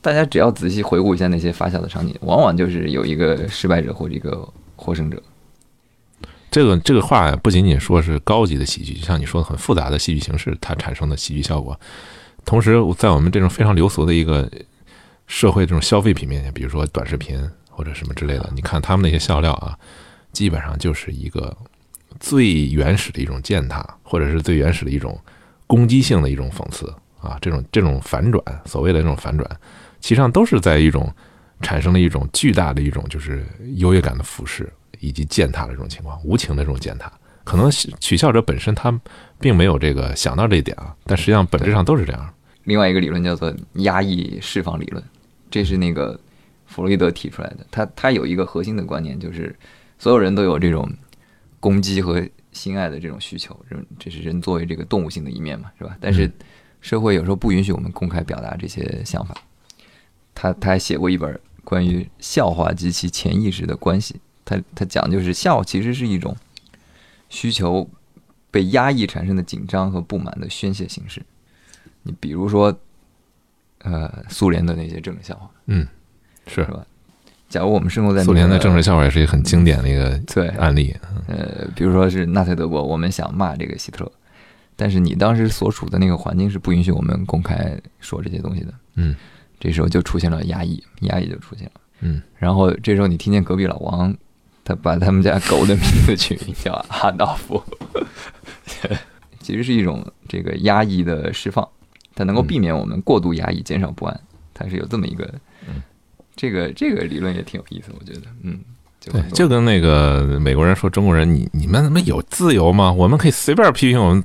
[0.00, 5.20] 大家只要仔细回顾一下那些发笑的场景，往往就是有一个失败者或者一个获胜者。
[6.50, 11.78] 这个这个话不仅仅说是高级的喜剧，就像你说的很复杂的戏剧形式，它产生的喜剧效果。
[12.44, 14.50] 同时，在我们这种非常流俗的一个
[15.26, 19.78] 社会这种消费品面前，比如说短视频或者什么之类的，你看他们那些笑料啊，
[20.32, 21.54] 基本上就是一个
[22.18, 25.20] 最原始的一种践踏，或者是最原始的一种
[25.66, 29.46] 攻击性的一种讽刺啊，这种这种反转，所谓的这种反转，
[30.00, 31.12] 其实上都是在一种
[31.60, 34.66] 产生了一种巨大的一种就是优越感的腐蚀
[35.00, 37.12] 以及践踏的这种情况，无情的这种践踏。
[37.44, 39.00] 可能取笑者本身他
[39.40, 42.34] 并没有这个想到这一点啊，但实际上本质上都是这样。
[42.64, 45.02] 另外一个理论叫做压抑释放理论，
[45.50, 46.18] 这是那个
[46.66, 47.66] 弗洛伊德提出来的。
[47.70, 49.56] 他他有一个核心的观念，就是
[49.98, 50.86] 所有人都有这种
[51.58, 55.96] 攻击和心爱的这种需求，人这是人作为这个动物性的一面嘛，是吧？
[56.00, 56.30] 但是
[56.82, 59.34] 社会有时候不允许我们公开表达这些想法。
[60.34, 64.16] 他他还写过一本关于笑话及其潜意识的关系，
[64.48, 66.34] 他他讲就是笑其实是一种
[67.28, 67.86] 需求
[68.50, 71.22] 被压抑产生的紧张和不满的宣泄形式。
[72.02, 72.74] 你比如说，
[73.80, 75.86] 呃，苏联的那些政治笑话，嗯，
[76.46, 76.86] 是是吧？
[77.50, 80.96] 假如我们生活在、那个、苏联的政治笑话也是一个很经典的一个对案例。
[81.26, 84.12] 呃，比如说是纳粹德国，我们想骂这个希特勒，
[84.76, 88.72] 但是你当时所处的那个环境是不允许我们公开说这些东西的。
[88.94, 89.14] 嗯
[89.60, 91.72] 这时候就出现了压抑，压抑就出现了。
[92.00, 94.16] 嗯，然后这时候你听见隔壁老王，
[94.68, 97.62] 他把他们家狗的名字取名叫阿道夫，
[99.40, 101.66] 其实是一种这个压抑的释放，
[102.14, 104.20] 它能够避免我们过度压抑，减少不安。
[104.52, 105.32] 它是有这么一个，
[106.36, 108.60] 这个这个理论也挺有意思，我觉得，嗯，
[109.32, 112.92] 就跟那个美国人说中国人，你你们怎么有自由吗？
[112.92, 114.22] 我们可以随便批评我们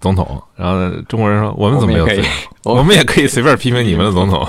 [0.00, 2.24] 总统，然后中国人说我们怎么没有自由？
[2.64, 4.44] 我们也可以随便批评你们的总统。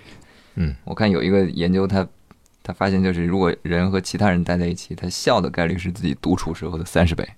[0.56, 2.06] 嗯我看有一个研究他，
[2.70, 7.28] 他发现就是如果人和其他人待在一起，他笑的概率是自己独处时候的三十倍，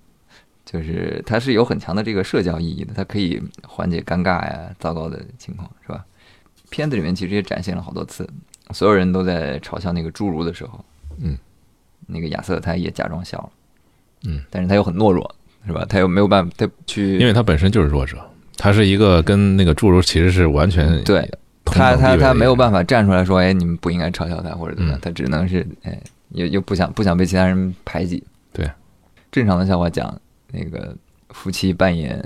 [0.63, 6.05] 就是它是有很强的这个社交意义的，它可以缓解尴尬呀、糟糕的情况，是吧？
[6.69, 8.29] 片子里面其实也展现了好多次，
[8.71, 10.85] 所有人都在嘲笑那个侏儒的时候，
[11.19, 11.35] 嗯，
[12.05, 13.49] 那个亚瑟他也假装笑了，
[14.25, 15.83] 嗯，但是他又很懦弱，是吧？
[15.89, 18.23] 他又没有办法，他去，因为他本身就是弱者，
[18.55, 25.99] 他是一个跟那个侏儒其实是完全对同他他他没有办法站出来说，哎，你们不应该嘲笑他或者怎么样，嗯他只能是哎，
[26.29, 28.23] 又又不想不想被其他人排挤。
[28.51, 28.69] 对，
[29.31, 30.19] 正常的笑话讲
[30.51, 30.95] 那个
[31.29, 32.23] 夫妻扮演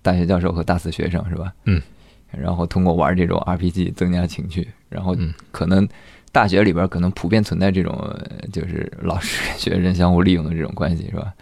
[0.00, 1.52] 大学教授和大四学生是吧？
[1.64, 1.82] 嗯，
[2.30, 5.86] 然后通过玩这种 RPG 增加情趣，然后嗯可能
[6.32, 11.32] 大学里边可能普遍存在这种呃就是老师跟学生相互利用的这种关系是吧？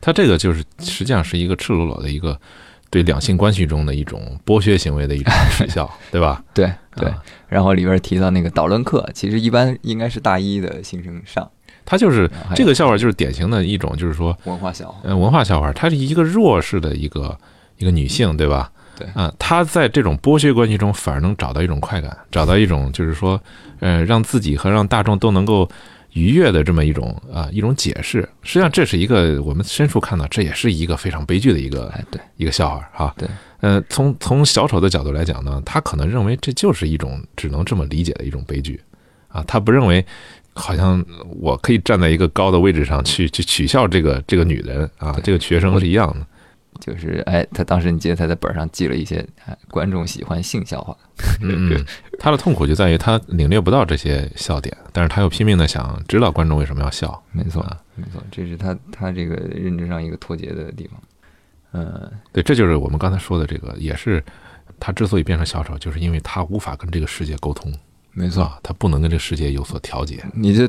[0.00, 2.38] 他这个就是实际上是一个赤裸裸的一个
[2.90, 6.42] 对两性关系中的一种剥削行为的一种耻笑， 对吧？
[6.54, 11.48] 对对，啊然后里边提到那个导论课，其实一般应该是大一的新生上
[11.84, 14.98] 他就是这个笑话，就是典型的一种，就是说文化笑话。
[15.04, 17.38] 嗯，文化笑话，她是一个弱势的一个
[17.78, 18.70] 一个女性，对吧？
[18.98, 23.40] 对啊，她在这种剥削关系中，反而能找到一种快感，找到一种就是说，
[23.78, 25.68] 呃，让自己和让大众都能够
[26.16, 28.26] 愉悦的这么一种啊一种解释。
[28.42, 31.92] 实际上，这是一个我们深处看到，这也是一个非常悲剧的一个
[32.38, 33.14] 一个笑话哈。
[33.18, 33.28] 对，
[33.60, 38.80] 呃，从从小丑的角度来讲呢，他可能认为这就是一种只能这么理解的一种悲剧
[39.28, 40.04] 啊，他不认为
[40.54, 41.04] 好像
[41.38, 46.26] 我可以站在一个高的位置上去去取笑这个这个女人啊，这个学生是一样的。
[46.80, 50.96] 就是哎，他当时你记得他在本上记了一些哎观众喜欢性笑话，
[51.42, 51.84] 嗯嗯，
[52.18, 57.22] 他的痛苦就在于他领略不到这些笑点，但是他又拼命的想知道观众为什么要笑。
[57.32, 61.00] 没错啊，没错，这是他他这个认知上一个脱节的地方。
[61.72, 64.24] 嗯，对，这就是我们刚才说的这个，也是
[64.80, 67.72] 他之所以变成小丑，就是因为他无法跟这个世界沟通，
[68.12, 70.66] 没错，啊，他不能跟这个世界有所调节，你这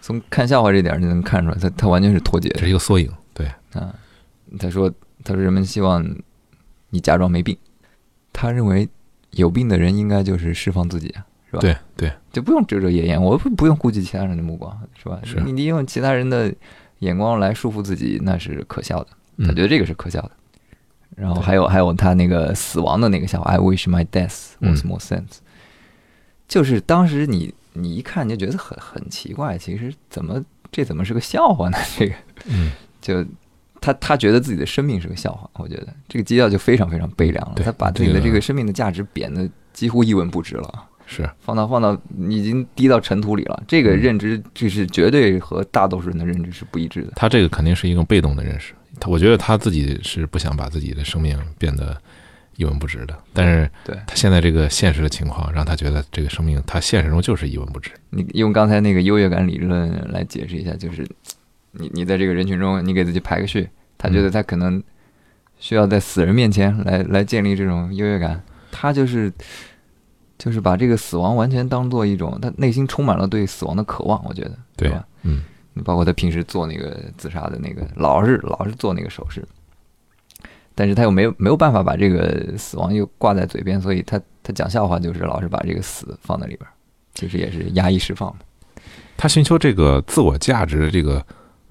[0.00, 3.10] 从看笑话这点儿就能看出来，他他完全是脱节的这是一个缩影。
[3.32, 3.92] 对，啊。
[4.56, 4.92] 他说
[5.24, 6.04] 他说人们希望
[6.90, 7.56] 你假装没病，
[8.32, 8.88] 他认为
[9.32, 15.18] 有病的人应该就是释放自己啊，是吧？，对对，就不用遮遮掩掩，我不不用顾及其他人的目光，是吧？
[15.24, 16.54] 是你利用其他人的
[17.00, 19.08] 眼光来束缚自己，那是可笑的。
[19.38, 20.30] 他嗯觉得这个是可笑的。
[21.16, 25.38] 然后还有还有他那个死亡的那个笑话，I wish my death was 嗯 more sense，、
[26.48, 31.78] 就是当时你你一看你就觉得很很奇怪，其实怎么这怎么是个笑话呢？
[31.96, 32.14] 这个
[32.46, 33.24] 嗯，就
[33.84, 40.86] 他他觉得自己的生命是个笑话，我觉得这个基调就非常非常悲凉了，他把自己的这个生命的价值贬得几乎一文不值了。
[41.06, 41.94] 是放到放到
[42.30, 47.12] 已经低到尘土里了，这个嗯认知就是绝对和大多数人的认知是不一致的。
[47.14, 48.72] 他这个肯定是一个被动的认识。
[48.98, 51.94] 他我觉得他自己是不想把自己的生命变得
[52.56, 57.90] 一文不值的，但是对他现在这个现实的情况，让他觉得这个生命他现实中就是一文不值。
[58.08, 61.06] 你用刚才那个优越感理论来解释一下，就是
[61.74, 64.82] 你你在这个人群中，你给自己排个序，他觉得他可能
[65.58, 69.32] 需要在死人面前来来建立这种优越感，他就是
[70.38, 75.04] 就是把这个死亡完全当做一种，他内心充满了对死亡的渴望，我觉得，对吧？
[75.22, 75.42] 嗯，
[75.84, 79.44] 包括他平时做那个自杀的那个，老是老是做那个手势，
[80.74, 86.72] 但是他又没有没有办法把这个死亡又挂在嘴边，所以他他讲笑话就是老是把这个死放在里边儿，
[87.14, 88.40] 其实也是压抑释放嘛。
[89.16, 91.24] 他寻求这个自我价值的这个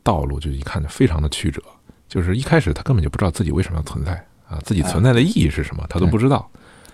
[0.03, 1.61] 道路，就一看就非常的曲折。
[2.07, 4.13] 就是一开始他根本就不知道自己为什么要存在
[4.47, 6.47] 啊，自己存在的意义是什么，他都不知道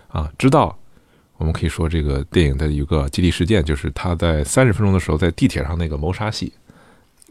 [0.07, 0.31] 啊。
[0.37, 0.73] 直到
[1.35, 6.53] 我们可以说这个电影的一个激励事件，就是他在三十分钟的时候在地铁上那个谋杀戏。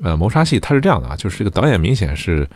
[0.03, 2.47] 呃，谋杀戏他是这样的啊，就是这个导演明显是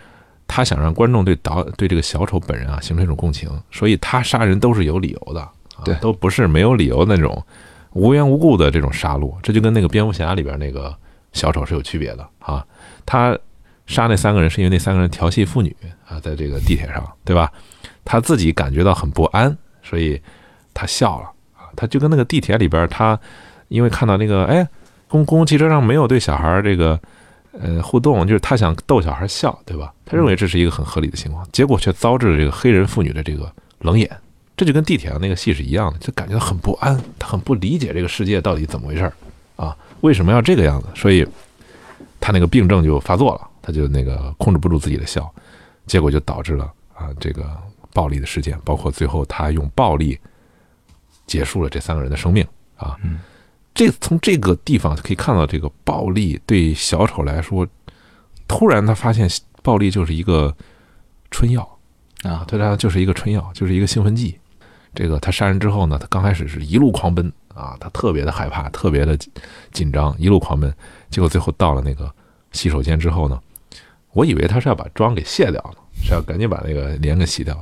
[0.47, 7.43] 他想让观众对导对这个小丑本人啊形成一种共情，所以他杀人都是有理由的，啊、对都不是没有理由的那种
[7.95, 10.95] 无缘无故的这种杀戮，这就跟那个蝙蝠侠里边那个
[11.33, 12.65] 小丑是有区别的啊。
[13.05, 13.39] 他
[13.87, 15.75] 杀那三个人是因为那三个人调戏妇女
[16.07, 17.51] 啊，在这个地铁上，对吧？
[18.05, 20.21] 他自己感觉到很不安，所以
[20.73, 21.69] 他笑了啊。
[21.77, 23.19] 他就跟那个地铁里边，他
[23.69, 24.67] 因为看到那个哎，
[25.09, 26.99] 公公共汽车上没有对小孩这个
[27.53, 29.93] 呃互动，就是他想逗小孩笑，对吧？
[30.05, 34.11] 他认为这是一个很合理的情况，结果却遭致了这个黑人妇女的这个冷眼。
[34.55, 39.13] 这就跟地铁上那个戏是一样的，就感觉到很不安，他很不理解这个世界到底怎么回事儿
[39.57, 39.77] 啊？
[40.03, 40.87] 为什么要这个样子？
[40.95, 41.27] 所以
[42.21, 45.29] 他那个病症就发作了，他就那个控制不住自己的笑，
[45.87, 47.51] 结果就导致了啊这个
[47.93, 50.19] 暴力的事件，包括最后他用暴力
[51.27, 52.97] 结束了这三个人的生命啊。
[53.03, 53.19] 嗯
[53.75, 57.67] 这从这个地方可以看到，这个暴力对小丑来说，
[58.47, 59.27] 突然他发现
[59.63, 60.55] 暴力就是一个
[61.31, 61.67] 春药。
[62.23, 64.39] 啊，对他就是一个春药，就是一个兴奋剂。
[64.95, 69.17] 这个他杀人之后呢，他刚开始是一路狂奔啊，他特别的害怕，特别的
[69.73, 70.73] 紧张，一路狂奔。
[71.11, 72.13] 结果最后到了那个
[72.53, 73.39] 洗手间之后呢，
[74.13, 77.57] 我以为他是要把妆给卸掉了，是要赶紧把那个脸给洗掉。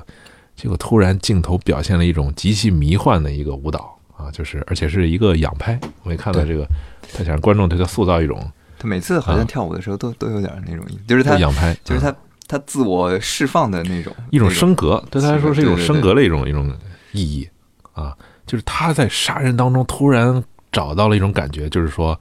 [0.57, 5.79] 结果突然镜头表现了一种极其迷幻的一个舞蹈啊，就是而且是一个仰拍。
[6.03, 6.67] 我们看到这个，
[7.13, 8.39] 他想让观众对他塑造一种
[8.79, 12.15] 他每次好像跳舞的时候都、都有点那种意思，就是他仰拍，就是啊
[12.47, 16.71] 他他自我释放的那种一种升格，对他来说是一种升格的一种一种
[17.13, 17.49] 意义
[17.93, 18.17] 啊，
[18.51, 20.43] 就是他在杀人当中突然
[20.73, 22.19] 找到了一种感觉，就是说，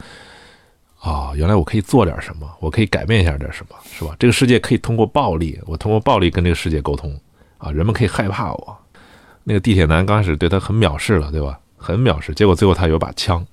[1.00, 4.16] 啊、原来我可以做点什么，我可以改变一下点什么，是吧？
[4.20, 7.20] 这个世界可以通过暴力，我通过暴力跟这个世界沟通
[7.58, 8.78] 啊，人们可以害怕我。
[9.44, 11.60] 那个地铁男刚开始对他很藐视了，对吧？
[11.76, 13.44] 很藐视，结果最后他有把枪。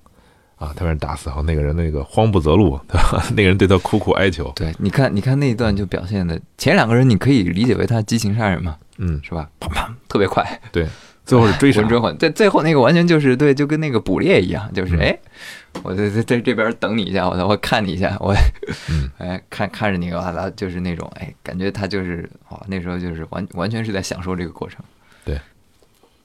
[0.56, 3.22] 啊，他被人打死后，那个人那个慌不择路， 对吧？
[3.36, 9.50] 那个人对他苦苦哀求，对，你看，你看那一段就表现的前两个人，你可以理解为他激情杀人嘛，嗯，是吧？
[9.60, 10.86] 砰砰，特别快，对，
[11.26, 12.16] 最后是追杀稳，准缓。
[12.16, 15.18] 对，最后那个完全就是对，就跟那个捕猎一样，就是嗯哎，
[15.82, 18.32] 我在在在这边等你一下，我我看你一下，我
[18.88, 24.78] 嗯， 哎看看着你，哇啦，就是那种哎，感觉他就是哇，那时候就是完完全是在享受这个过程。
[25.24, 25.38] 对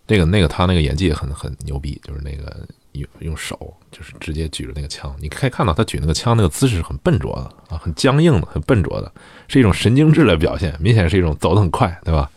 [0.08, 9.12] 那个那个他那个演技也很很牛逼，就是那个用用手就是直接举着那个枪，你可以看到他举那个枪那个姿势很笨拙的啊，很僵硬的，很笨拙的，
[9.48, 12.30] 是一种神经质的表现，明显是一种走得很快，对吧？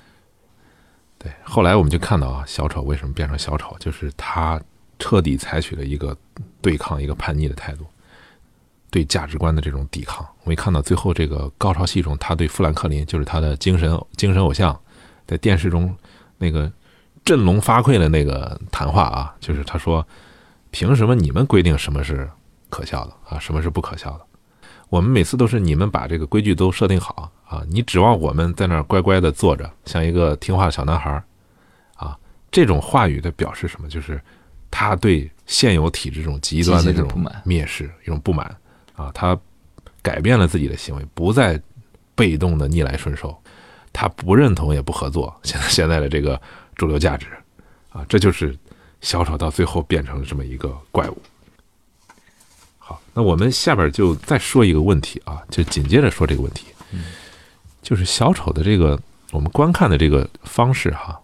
[1.25, 4.61] 对，后来我们就看到啊，小丑为什么变成小丑，就是他
[4.99, 6.15] 彻底采取了一个
[6.61, 7.87] 对抗、一个叛逆的态度，
[8.91, 10.23] 对价值观的这种抵抗。
[10.43, 14.79] 我们看到最后这个高潮戏中，他对富兰克林，就是他的精神精神偶像，
[15.27, 15.97] 在电视中
[16.37, 16.71] 那个
[17.25, 20.07] 振聋发聩的那个谈话啊，就是他说
[20.71, 22.31] ：“凭什么你们规定什么是
[22.69, 24.21] 可笑的啊，什么是不可笑的？
[24.91, 27.63] 我们每次都是你们把这个规矩都设定好。”啊！
[27.69, 31.23] 你指望我们在那儿乖乖的坐着，像一个听话的小男孩儿
[31.95, 32.19] 啊？
[32.51, 33.89] 这种话语的表示什么？
[33.89, 34.21] 就是
[34.71, 38.45] 他对现有体制这种极端的这种蔑视、一种不满
[38.97, 39.13] 啊！
[39.15, 39.39] 他
[40.03, 41.61] 改变了自己的行为，不再
[42.17, 43.41] 被动的逆来顺受，
[43.93, 46.41] 他不认同也不合作现在 现在的这个
[46.75, 47.29] 主流价值
[47.91, 48.05] 啊！
[48.09, 48.57] 这就是
[49.01, 51.17] 小丑到最后变成了这么一个怪物。
[52.79, 56.67] 好，那我们下边就再说一个问题啊，就紧接着说这个问题。
[57.85, 58.99] 就是小丑的这个
[59.31, 61.21] 我们观看的这个方式哈，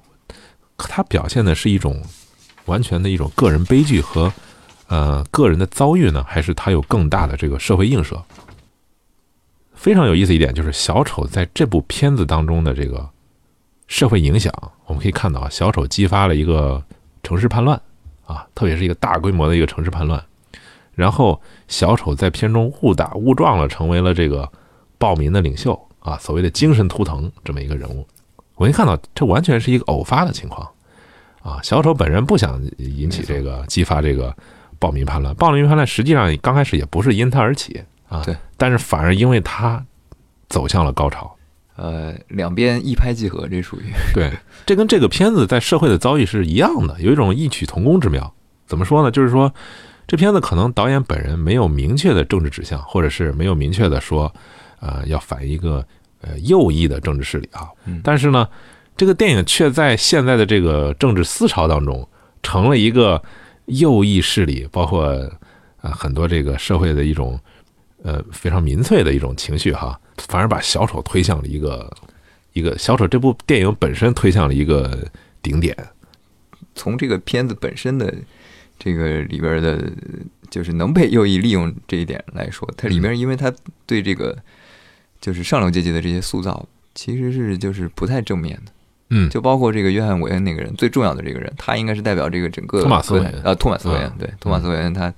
[0.77, 2.01] 它表现的是一种
[2.67, 4.31] 完全的一种个人悲剧和
[4.89, 8.23] 呃个人的遭遇呢，还是它有更大的这个社会映射？
[9.75, 13.09] 非常有意思一点就是小丑在这部片子当中的这个
[13.89, 14.53] 社会影响，
[14.85, 16.85] 我们可以看到啊，小丑激发了一个
[17.23, 17.81] 城市叛乱
[18.27, 20.23] 啊，特别是一个大规模的一个城市叛乱，
[20.95, 24.47] 然后小丑在片中误打误撞了，成为了这个
[24.99, 25.89] 暴民的领袖。
[26.01, 28.07] 啊，所谓的精神图腾这么一个人物，
[28.57, 30.67] 我一看到这完全是一个偶发的情况，
[31.43, 34.35] 啊，小丑本人不想引起这个激发这个
[34.79, 39.85] 暴民叛乱，暴民叛乱实际上刚开始也不是因他而起啊，对，但是反而因为他
[40.49, 41.37] 走向了高潮，
[41.77, 44.33] 呃，两边一拍即合，这属于对，
[44.65, 48.33] 这跟这个片子在社会的遭遇是一样的，有一种异曲同工之妙。
[48.67, 49.11] 怎么说呢？
[49.11, 49.53] 就是说
[50.07, 54.33] 这片子可能导演本人没有明确的政治指向，或者是没有明确的说。
[54.81, 55.87] 呃，要反一个
[56.23, 57.69] 呃右翼的政治势力啊，
[58.03, 58.49] 但是呢，
[58.97, 62.09] 这个电影却在现在的这个政治思潮当中
[62.43, 63.23] 成了一个
[63.67, 65.07] 右翼势力，包括
[65.83, 67.39] 啊很多这个社会的一种
[68.03, 71.95] 呃非常民粹的一种情绪哈，反而把小丑推向了一个
[72.55, 75.07] 一个小丑这部电影本身推向了一个
[75.43, 75.77] 顶点。
[76.75, 78.15] 从这个片子本身的
[78.79, 79.93] 这个里边的，
[80.49, 83.53] 就是能被右翼利用这一点来说，它里面因为它
[83.85, 84.35] 对这个。
[85.21, 88.73] 就是上流阶级的这些塑造，其实是就是不太正面的，
[89.11, 95.13] 嗯，就包括这个约翰韦恩那个人，最重要的这个人，他应该是代表这个整个托马斯韦恩，呃，托马斯韦恩，对，托马斯韦恩他，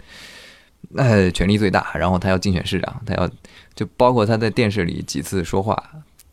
[0.91, 3.29] 那权力最大，然后他要竞选市长，他要
[3.75, 5.81] 就包括他在电视里几次说话，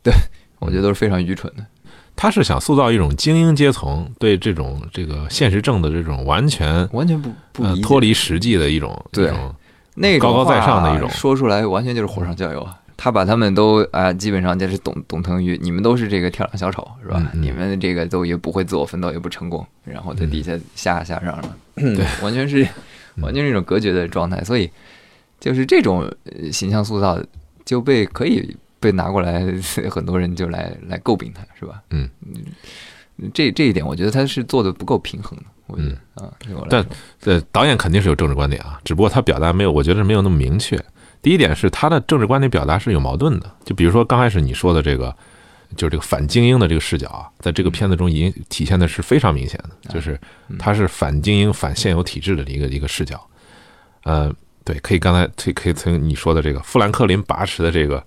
[0.02, 0.14] 对
[0.60, 1.66] 我觉得都是非常愚蠢的。
[2.16, 9.32] 他是想塑造一种精英阶层对这种这个现实政的这种完全完全不不脱离实际的一种对
[9.96, 12.78] 那高高在上的一种说出来，完全就是火上浇油啊。
[13.02, 17.32] 他把他们都啊，基本上就是董董腾宇，你们都是这个跳梁小丑是吧？
[17.34, 22.68] 你们这个都也不会自我奋斗，也不成功，然后在底下下下嚷嚷，对， 完全是
[23.22, 24.44] 完全是一种隔绝的状态。
[24.44, 24.70] 所以
[25.40, 26.14] 就是这种
[26.52, 27.18] 形象塑造
[27.64, 29.46] 就被可以被拿过来，
[29.90, 31.82] 很多人就来来诟病他，是吧？
[31.92, 32.10] 嗯，
[33.34, 35.46] 这这一点我觉得他是做的不够平衡的。
[35.78, 36.34] 嗯啊，
[36.70, 36.86] 但
[37.24, 40.76] 呃，导演肯定是有政治观点啊，只不过他表达没有，我觉得没有那么明确。
[41.22, 45.14] 第一点是他的政治观点表达是有矛盾的，就比如说刚开始你说的这个，
[45.76, 50.18] 就是这个反精英的这个视角啊，在这个片子中已经体现的是非常明显的，就是
[50.58, 53.22] 他是反精英、反现有体制的一个一个视角。
[54.04, 58.02] 呃，对，可以刚才可以可以从你说的这个富兰克林把持的这个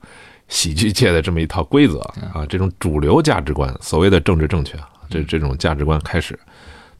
[0.49, 2.01] 喜剧界的这么一套规则
[2.33, 4.79] 啊，这种主流价值观，所谓的政治正确，
[5.11, 6.39] 这这种价值观开始，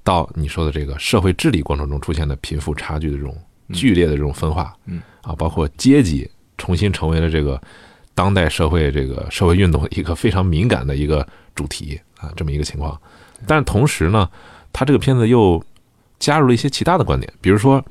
[0.05, 3.35] 到你说的这个社会治理过程中出现的贫富差距的这种。
[3.73, 7.61] 剧烈的这种分化，嗯啊，包括阶级重新成为了这个
[8.15, 13.01] 当代社会这个社会运动一个非常敏感的一个主题啊，这么一个情况。
[13.47, 14.29] 但是同时呢，
[14.73, 15.63] 他这个片子又
[16.19, 17.85] 加入了一些其他的观点，比如说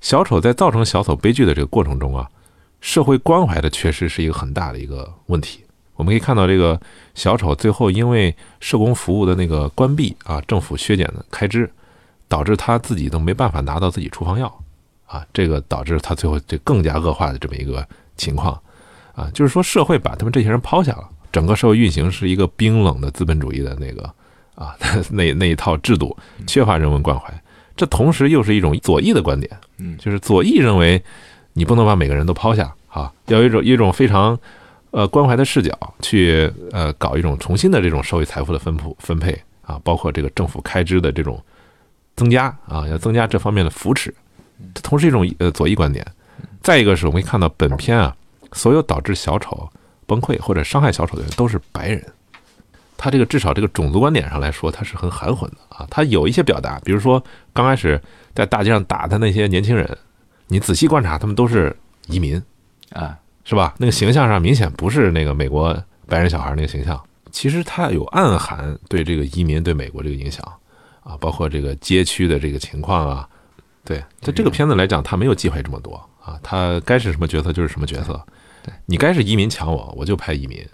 [0.00, 2.28] 小丑在造成小丑悲剧的这个过程中啊，
[2.80, 5.62] 社会关怀的缺失是一个很大的一个问题。
[5.96, 6.78] 我们可以看到，这个
[7.14, 11.68] 小丑最后因为社工服务的那个关闭啊，政府削减的开支，
[12.28, 14.62] 导致他自己都没办法拿到自己处方药。
[15.06, 17.86] 啊，这个导致他最后就更加恶化的这么一个
[18.16, 18.60] 情况，
[19.14, 24.02] 啊，就是说社会把他们这些人抛下了，整个社会运行是一个冰冷的资本主义的那个
[24.54, 24.76] 啊，
[25.10, 27.32] 那那一套制度缺乏人文关怀，
[27.76, 31.02] 这同时又是一种左翼的观点，嗯，就是左翼认为
[31.52, 34.38] 你不能把每个人都抛下啊，要有一种一种非常
[34.90, 41.40] 呃关怀的视角去呃搞一种重新的这种社会财富的分布分配啊，包括这个政府开支的这种
[42.16, 44.14] 增加啊，要增加这方面的扶持，
[44.74, 46.06] 这同时一种呃左翼观点。
[46.62, 48.16] 再一个是我们看到本片啊，
[48.52, 49.70] 所有导致小丑
[50.04, 52.04] 崩溃或者伤害小丑的人都是白人，
[52.96, 55.86] 他这个至少这个种族观点上来说，他是很含混的啊。
[55.88, 58.00] 他有一些表达，比如说刚开始
[58.34, 59.88] 在大街上打他那些年轻人，
[60.48, 61.76] 你仔细观察，他们都是
[62.08, 62.42] 移民
[62.90, 63.74] 啊，是吧？
[63.78, 65.72] 那个形象上明显不是那个美国
[66.08, 67.00] 白人小孩那个形象。
[67.30, 70.44] 其实他有暗含对这个移民对美国这个影响
[71.04, 73.28] 啊，包括这个街区的这个情况啊。
[73.86, 78.20] 对，在这个片子来讲，他没有忌讳这么多啊，他该是什么角色就是什么角色。
[78.64, 80.66] 对你该是移民抢我，我就拍移民。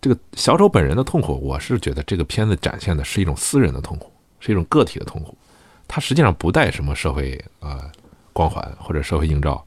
[0.00, 5.38] 这个小丑本人的痛苦，我是觉得这个片子展现的是一种私人的痛苦，是一种个体的痛苦。
[5.86, 7.88] 他实际上不带什么社会啊
[8.32, 9.64] 光环或者社会映照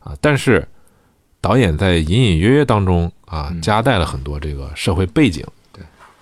[0.00, 0.66] 啊，但是
[1.40, 5.46] 导演在隐隐约约当中啊夹带了很多这个社会背景。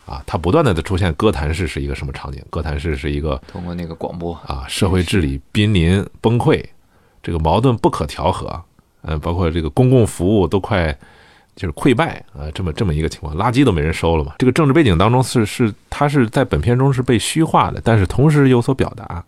[0.06, 2.42] 对，啊，它不断的在出现哥谭市是一个什么场景？
[2.50, 6.64] 哥谭市是一个通过那个广播啊，社会治理濒临崩溃，
[7.22, 8.62] 这个矛盾不可调和，
[9.02, 10.96] 嗯，包括这个公共服务都快
[11.54, 14.34] 就是溃败啊，这么这么一个情况，垃圾都没人收了嘛。
[14.38, 19.24] 这个政治背景当中是是，它是在本片中是被虚化的，但是同时有所表达，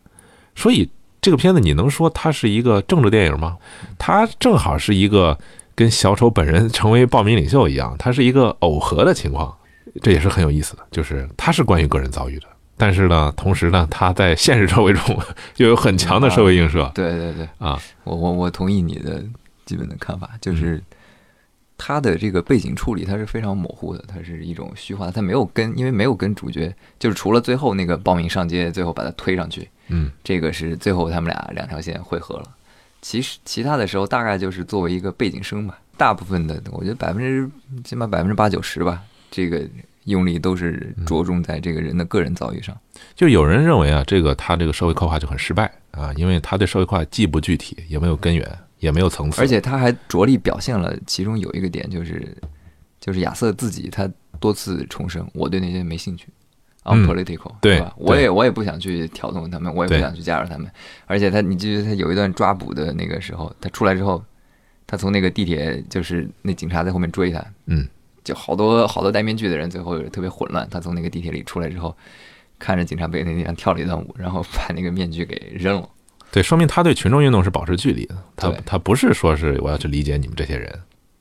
[0.55, 0.89] 所以
[1.21, 3.57] 这个片子你能说它是一个政治电影吗？
[3.99, 5.37] 它正好是一个
[5.75, 9.57] 跟小丑本人成为暴民领袖一样，它是一个耦合的情况，
[10.03, 12.47] 这也是很有意思的，就是它是关于个人遭遇的。
[12.77, 15.19] 但是呢，同时呢，它在现实社会中
[15.57, 16.91] 又有很强的社会映射。
[16.95, 19.23] 对对对，啊，我我我同意你的
[19.67, 20.81] 基本的看法，就是
[21.77, 32.45] 他的这个背景处理，它是非常模糊的，它是一种虚化，它没有跟，因为没有跟主角，就是除了最后那个报名上街，最后把他推上去，嗯，这个是最后他们俩两条线汇合了。
[33.01, 35.79] 其实其他的时候，大概就是作为一个背景声吧。
[35.97, 37.51] 大部分的，我觉得百分之
[37.83, 39.69] 起码百分之八九十吧，这个
[40.09, 42.77] 用力都是着重在这个人的个人遭遇上。
[43.15, 52.37] 就有人认为啊，这个他这个社会刻画就很失败啊，因为他对社会刻画既不具体，也没有根源，也没有层次，而且他还着力表现了其中有一个点，就是
[53.01, 56.29] 就是亚瑟自己他多次重申，我对那些没兴趣
[56.85, 57.93] ，unpolitical，、对吧？
[57.97, 60.71] 我也我也不想去挑动他们，我也不想去加入他们。
[61.07, 64.23] 而且他，你记得他有一段抓捕的那个时候，他出来之后，
[64.87, 67.87] 他从那个地铁，就是那警察在后面追他，嗯，
[68.29, 70.69] 就好多好多戴面具的人，最后特别混乱。
[70.71, 71.97] 他从那个地铁里出来之后，
[72.59, 75.89] 看着警察被那地方跳了一段舞，然后把那个面具给扔了。
[76.31, 80.71] 对，说明他对群众运动是保持距离的，他他不是说是我要去理解你们这些人。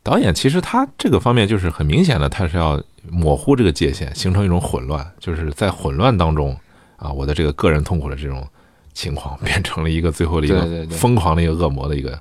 [0.03, 6.53] 导演其实他这个方面就是很明显的，他是要模糊这个界限，形成一种混乱，就是在混乱当中
[6.97, 8.45] 啊，我的这个个人痛苦的这种
[8.93, 12.19] 情况变成了一个最后的一个疯狂的一个恶魔的一个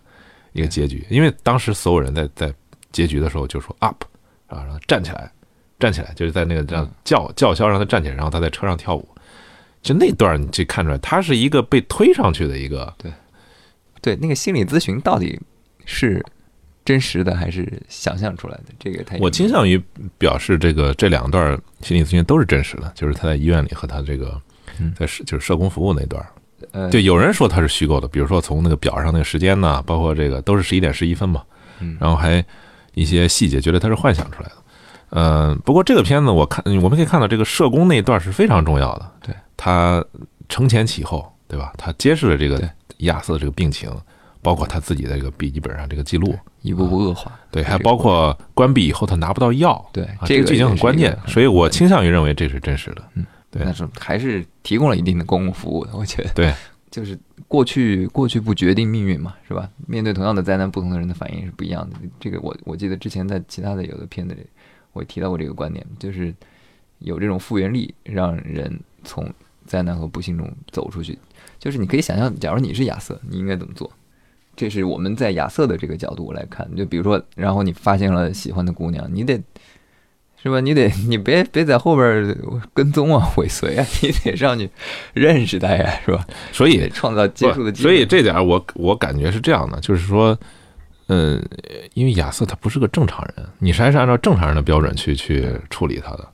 [0.53, 1.05] 一个结局。
[1.11, 2.55] 因为当时所有人在在
[2.93, 4.05] 结局的时候就说 up
[4.47, 5.30] 啊，然后站起来，
[5.78, 9.09] 站起来，就是在那个这样叫叫嚣让他站起来，然后他在车上跳舞。
[9.82, 12.92] 就那段你就看出来，他是一个被推上去的一个。
[12.99, 13.12] 对，
[14.01, 15.38] 对那个心理咨询到底
[15.84, 16.24] 是
[16.84, 18.64] 真实的还是想象出来的？
[18.80, 19.80] 这个太我倾向于
[20.18, 24.40] 表示，这个这两段心理咨询都是真实的，就是他在医院里和他这个
[24.80, 26.24] 嗯在社就是社工服务那段。
[26.72, 31.44] 呃，就有人说他是虚构的，比如说从那个表上那个时间呢，包括这个都是十一点十一分嘛，
[31.78, 32.44] 嗯然后还
[32.97, 34.55] 一些细节，觉得它是幻想出来的。
[35.11, 39.12] 嗯，不过这个片子我看我们可以看到，这个社工那一段是非常重要的。
[39.20, 40.05] 对，他
[40.49, 41.72] 承前启后，对吧？
[41.76, 42.68] 他揭示了这个
[42.99, 43.88] 亚瑟的这个病情，
[44.42, 47.30] 包括他自己的这个笔记本上这个记录，一步步恶化。
[47.51, 53.03] 对，还包括关闭以后他拿不到药，对啊，这个剧情很关键，所以我倾向于认为这是真实的。
[53.14, 56.30] 嗯，对但是还是提供了一定的公共服务的，我觉得。
[56.30, 56.53] 对，
[56.91, 57.18] 就是
[57.49, 59.70] 过去过去不决定命运嘛，是吧？
[59.87, 61.97] 面对同样的灾难，不同的人的反应是不一样的。
[62.18, 64.47] 这个我我记得之前在其他的有的片子里，
[64.93, 66.34] 我提到过这个观点，就是
[67.01, 69.28] 有这种复原力，让人从
[69.66, 71.18] 灾难和不幸中走出去。
[71.59, 73.91] 就是你可以想象，假如你是亚瑟，你应该怎么做？
[74.55, 79.39] 这是我们在亚瑟的这个角度来看，就比如说，然后你发现了喜欢的姑娘，你得
[80.47, 80.61] 是吧？
[80.61, 82.36] 你得你别别在后边儿
[82.72, 84.70] 跟踪啊、尾随啊，你得上去
[85.12, 86.24] 认识他呀，是吧？
[86.53, 87.90] 所以创造接触的机会。
[87.90, 90.38] 所以这点儿我我感觉是这样的，就是说，
[91.09, 91.44] 嗯，
[91.94, 96.28] 因为亚瑟他不是个正常人，你是还是按照正常人的标准去去处理他的，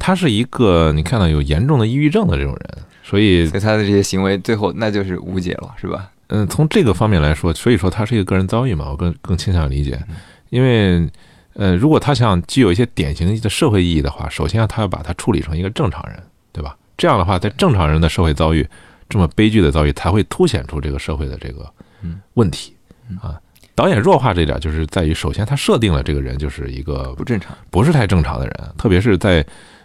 [0.00, 6.10] 他是一个你看到有严重的抑郁症的这种人，所以所以他的这些行为最后那就是无解了，是吧？
[6.26, 10.02] 嗯，从这个方面来说，所以说他是一个个人遭遇嘛，我更更倾向于理解，
[10.48, 11.08] 因为
[11.54, 16.76] 呃，如果他想具有一些典型的社会意义的话，首先他要把它处理成一个正常人，对吧？
[16.96, 18.66] 这样的话，在正常人的社会遭遇
[19.08, 21.68] 这么悲剧的遭遇，才会凸显出这个社会的这个
[22.02, 22.74] 嗯问题
[23.20, 23.40] 啊。
[23.74, 29.44] 导演弱化这一点，就是在于首先他设定了这个人就是一个不正常，不是太正常的人，特别是在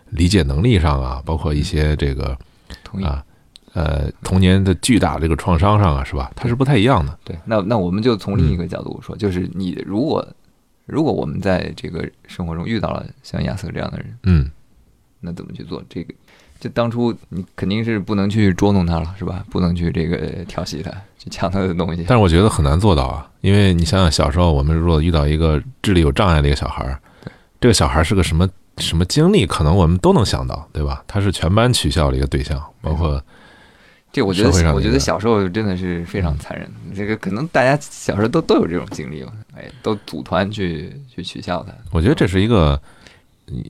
[0.09, 2.37] 理解能力上啊，包括一些这个。
[3.03, 3.23] 啊，
[3.73, 6.31] 呃童年的巨大这个创伤上啊，是吧？
[6.35, 7.15] 他是不太一样的。
[7.23, 10.27] 对，那那我们就从另一个角度说，就是你如果
[10.89, 14.51] 如果我们在这个生活中遇到了像亚瑟这样的人，嗯，
[15.19, 15.83] 那怎么去做？
[15.89, 16.13] 这个
[16.59, 19.45] 就当初你肯定是不能去捉弄他了，是吧？
[19.49, 22.03] 不能去这个调戏他，去抢他的东西。
[22.07, 26.99] 但是我觉得很难做到啊，因为你想想，小时候我们如果遇到一个智力有障碍的一个小孩儿，
[27.61, 31.03] 这个小孩儿是个什么什么经历，可能我们都能想到，对吧？
[31.07, 33.23] 他是全班取笑的一个对象，包括
[34.11, 36.69] 这我觉得，我觉得小时候真的是非常残忍。
[36.95, 41.73] 这个可能大家小时候都都有这种经历吧，哎，都组团去去取笑他。
[41.91, 42.81] 我觉得这是一个，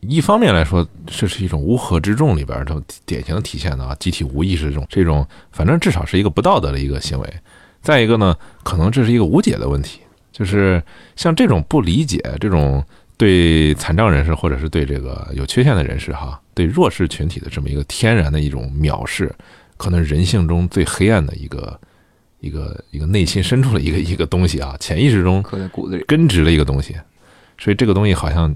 [0.01, 7.33] 一方面来说，这是一种乌合之众里边儿这种典型的体现的啊，集体无意识这种这种，反正至少是一个不道德的一个行为。
[7.81, 10.81] 再一个呢，可能这是一个无解的问题，就是
[11.15, 12.83] 像这种不理解，这种
[13.17, 19.33] 对残障人士或者是对这个有缺陷的人士哈，对弱势群体的这么一个天然的一种藐视，
[19.79, 21.79] 可能人性中最黑暗的一个
[22.41, 26.03] 一个一个内心深处的一个 一个东西啊，潜意识中刻在骨子里。
[26.05, 26.95] 根植的一个东西，
[27.57, 28.53] 所以这个东西好像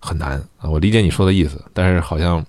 [0.00, 0.68] 很难啊。
[0.68, 2.44] 我理解你说的意思，但是好像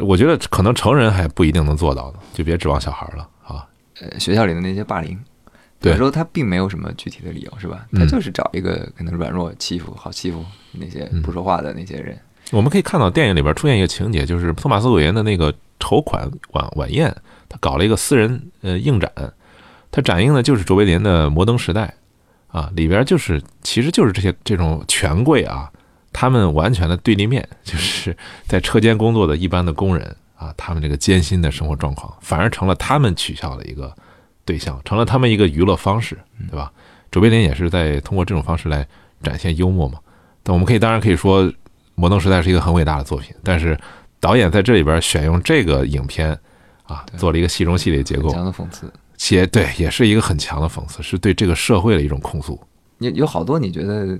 [0.00, 3.64] 我觉得可能成人还不一定能做到呢，就别指望小孩了啊。
[4.00, 5.16] 呃，学校里的那些霸凌，
[5.78, 7.86] 对有时候他并没有什么具体的理由，是吧？
[7.92, 12.18] 嗯他就是找一个可能软弱、欺负、好欺负那些嗯不说话的那些人。
[12.50, 17.14] 我们可以看到电影里边出现一个情节，就是托马斯·韦恩的那个筹款晚晚宴，
[17.48, 19.10] 他搞了一个私人呃映展，
[19.90, 21.94] 他展映的就是卓别林的《摩登时代》
[22.58, 25.70] 啊，里边就是其实就是这些这种权贵啊，
[26.12, 28.14] 他们完全的对立面，就是
[28.46, 33.94] 在车间工作的一般的工人啊，他们这个艰辛的生活状况，反而成了他们取笑的一个
[34.44, 36.18] 对象，成了他们一个娱乐方式，
[36.50, 36.70] 对吧？
[37.10, 38.86] 卓别林也是在通过这种方式来
[39.22, 39.98] 展现幽默嘛。
[40.42, 41.44] 但我们可以当然可以说，
[42.02, 43.78] 《摩登时代》是一个很伟大的作品，但是
[44.18, 46.36] 导演在这里边选用这个影片
[46.82, 48.92] 啊，做了一个戏中戏的结构，强的讽刺。
[49.16, 52.60] 且对，也是一个很强的讽刺，是对这个社会的一种控诉。
[52.98, 54.18] 有有好多你觉得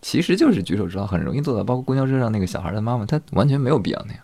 [0.00, 1.64] 其实就是举手之劳，很容易做到。
[1.64, 4.22] 包括公交车上那个小孩的妈妈，她完全没有必要那样。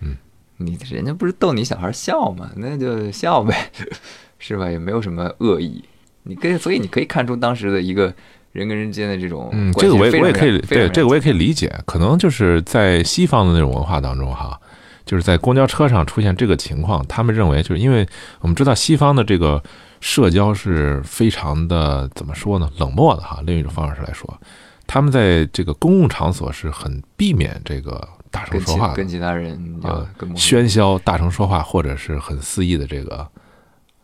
[0.00, 0.16] 嗯，
[0.56, 2.50] 你人家不是逗你小孩笑嘛？
[2.56, 3.70] 那就笑呗，
[4.40, 4.70] 是吧？
[4.70, 5.84] 也没有什么恶意。
[6.22, 8.14] 你可以，所以你可以看出当时的一个
[8.52, 14.58] 人跟人之间的这种嗯，这个我也我也可以对这个我也可以理解，可能就是在西方的那种文化当中哈，
[15.04, 18.06] 就是在公交车上出现这个情况，他们认为就是因为
[18.40, 19.62] 我们知道西方的这个
[20.00, 23.40] 社交是非常的怎么说呢，冷漠的哈。
[23.44, 24.40] 另一种方式来说，
[24.86, 33.24] 他们在这个公共场所是很避免这个大声说话的跟其他人就啊喧嚣、大声说话，或者是很肆意的这个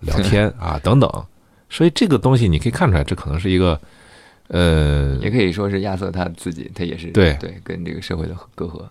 [0.00, 1.10] 聊天 啊等等。
[1.68, 3.80] 所以这个东西你可以看出来，这可能是一个
[4.48, 8.84] 呃也可以说是亚瑟他自己，他也是对对跟这个社会的隔阂。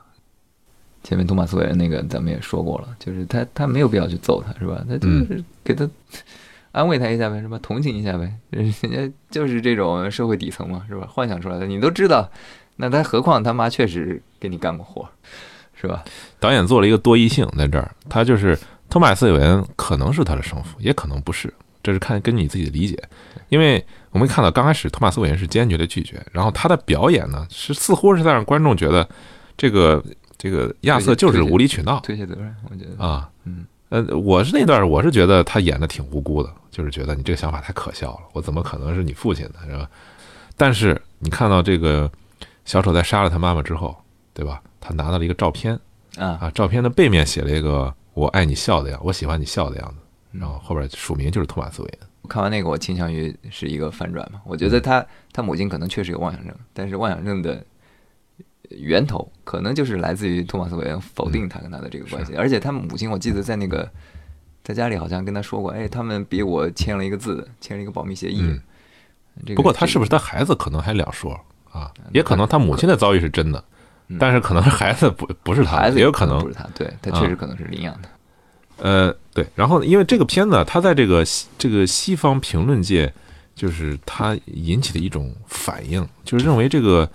[1.03, 4.83] 前面托马斯韦恩那个咱们也说过了，就是他他没有必要去揍他，是吧？
[4.89, 5.87] 他嗯就是给他
[6.71, 7.59] 安慰他一下呗，是吧？
[7.61, 11.07] 同情一下呗，人家就是这种社会底层嘛，是吧？
[11.07, 12.29] 幻想出来的，你都知道，
[12.77, 15.07] 那他何况他妈确实给你干过活，
[15.79, 16.03] 是吧？
[16.39, 18.57] 导演做了一个多义性在这儿，他就是
[18.89, 21.53] 托马斯·韦恩可能是他的生父，也可能不是，
[21.85, 23.01] 这是看根据你自己的理解。
[23.49, 29.07] 因为我们看到刚开始托马斯·韦恩是坚决的拒绝，然后他的表演呢是似乎是在让观众觉得
[29.55, 30.03] 这个
[30.37, 33.29] 这个亚瑟就是无理取闹推卸责任，我觉得，啊。
[33.43, 39.87] 嗯，呃，我是那段我是觉得他演的挺无辜的，就是觉得你这个想法太可笑了，我怎么可能是你父亲呢，是吧？
[40.57, 42.11] 但是你看到这个
[42.65, 43.95] 小丑在杀了他妈妈之后，
[44.33, 44.61] 对吧？
[44.81, 45.79] 他拿到了一个照片。
[46.17, 50.04] 啊，啊，照片的背面写了一个“我爱你笑的样，我喜欢你笑的样子”，嗯
[50.39, 52.07] 然后后边署名就是托马斯·韦恩。
[52.21, 54.41] 我看完那个，我倾向于是一个反转嘛。
[54.45, 57.63] 我觉得他他母亲可能确实有妄想症，但是妄想症的
[58.69, 62.35] 源头可能就是来自于托马斯·韦恩否定他跟他的这个关系。
[62.35, 63.89] 而且他母亲，我记得在那个
[64.63, 68.41] 在家里好像跟他说过，哎，他们逼我签了一个字，签了一个保密协议。
[68.41, 68.61] 嗯
[69.45, 71.37] 这个不过他是不是是他孩子可能还两说
[71.69, 73.61] 啊，也可能他母亲的遭遇是真的，
[74.07, 78.07] 嗯但是可能是孩子不不是他，孩子也有可能不是他，对他啊确实可能是领养的。
[78.77, 81.23] 呃，对，然后因为这个片子，它在这个
[81.57, 83.11] 这个西方评论界，
[83.55, 87.09] 就是它引起的一种反应，就是认为这个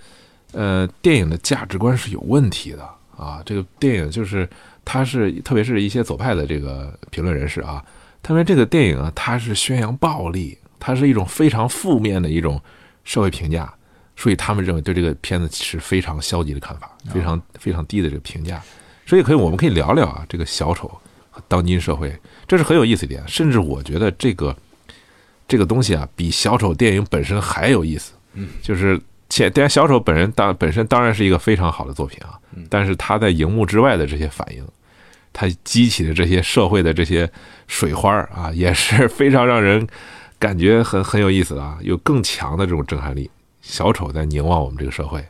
[0.53, 2.83] 呃电影的价值观是有问题的
[3.15, 3.41] 啊。
[3.45, 4.49] 这个电影就是
[4.83, 7.83] 它是，特别是一些左派的这个评论人士啊，
[8.23, 12.59] 他们这个电影啊，它是宣扬暴力，它是一种非常负面的一种
[13.03, 13.71] 社会评价，
[14.15, 18.59] 所以他们认为对这个片子是非常消极的看法，非常非常低的这个评价。
[19.05, 20.89] 所以可以，我们可以聊聊啊，这个小丑
[21.47, 22.13] 当今社会，
[22.47, 23.23] 这是很有意思一点。
[23.27, 24.55] 甚至我觉得这个
[25.47, 28.13] 这个东西啊，比小丑电影本身还有意思。
[28.33, 34.65] 嗯，就是且当然小丑本人当本身当然是一个非常好的作品啊，但是他在荧幕之外的这些反应，
[35.33, 37.29] 他激起的这些社会的这些
[37.67, 39.85] 水花儿啊， 也是非常让人
[40.39, 43.29] 感觉很很有意思的啊，有更强的这种震撼力。
[43.61, 45.23] 小丑在凝望我们这个社会。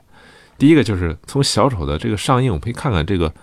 [0.58, 3.34] 第一个就是从小丑的这个上映，我们可以看看这个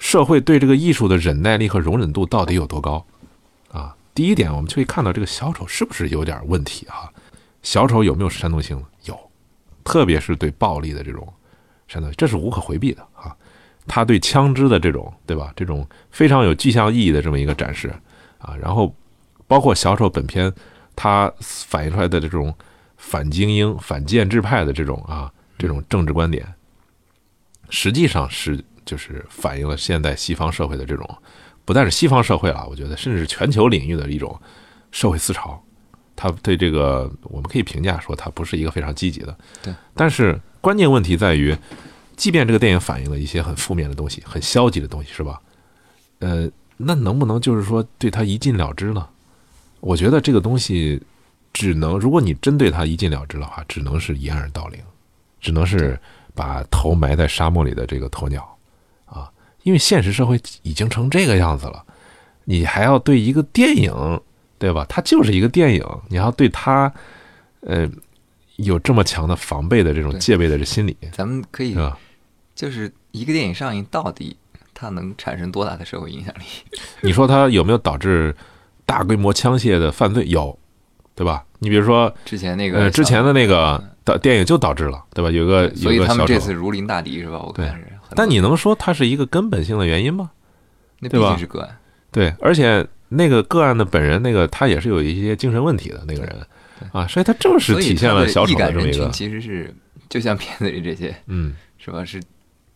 [0.00, 3.06] 社会对这个艺术的忍耐力和容忍度到底有多高
[3.70, 3.94] 啊。
[4.12, 7.08] 第一点，我们就可以看到这个小丑是不是有点问题啊？
[7.62, 8.82] 小丑有没有煽动性？
[9.04, 9.16] 有，
[9.84, 11.32] 特别是对暴力的这种
[11.86, 13.36] 煽动，这是无可回避的啊。
[13.86, 15.52] 他对枪支的这种，对吧？
[15.54, 17.92] 这种非常有具象意义的这么一个展示
[18.38, 18.56] 啊。
[18.56, 18.94] 然后，
[19.46, 20.52] 包括小丑本片，
[20.96, 22.54] 他反映出来的这种
[22.96, 26.46] 反精英、反建制派的这种啊，这种政治观点，
[27.68, 31.08] 实际上是就是反映了现代西方社会的这种，
[31.64, 34.38] 不但是西方社会啊，我觉得甚至是全球领域的一种
[34.90, 35.62] 社会思潮。
[36.16, 39.34] 他对这个，我们可以评价说，他不是一个非常积极的。
[39.62, 39.74] 对。
[39.94, 41.56] 但是关键问题在于，
[42.14, 45.40] 即便这个电影反映了一些很负面的东西、很消极的东西，是吧？
[46.18, 49.08] 呃，那能不能就是说对他一禁了之呢？
[49.80, 51.02] 我觉得这个东西
[51.54, 54.78] 只能，如果你真对他一禁了之的话，只能是掩耳盗铃，
[55.40, 55.98] 只能是
[56.34, 58.52] 把头埋在沙漠里的这个鸵鸟啊！
[59.62, 61.84] 因为现实社会已经成这个样子了，
[62.44, 64.20] 你还要对一个电影。
[64.60, 64.84] 对吧？
[64.90, 66.92] 它就是一个电影，你要对它，
[67.60, 67.88] 呃，
[68.56, 71.74] 有这么强的防备的这种戒备的这心理，咱们可以，
[72.54, 74.36] 就是一个电影上映到底
[74.74, 76.42] 它能产生多大的社会影响力？
[77.00, 78.36] 你说它有没有导致
[78.84, 80.26] 大规模枪械的犯罪？
[80.28, 80.58] 有，
[81.14, 81.42] 对吧？
[81.60, 85.30] 你比如说之前那个，呃之前的那个导电影就导致了，对吧？
[85.30, 87.38] 有个，所以他们这次如临大敌是吧？
[87.38, 87.86] 我看是。
[88.16, 90.30] 但你能说它是一个根本性的原因吗？
[91.00, 91.78] 那毕竟是个案。
[92.10, 92.86] 对，而且。
[93.12, 96.46] 那个个案的本人，那个他也是有一些精神问题的那个人，
[96.92, 99.74] 啊，所以他正是体现了小丑的这么一个，其实是
[100.08, 102.04] 就像片子里这些，嗯，是吧？
[102.04, 102.22] 是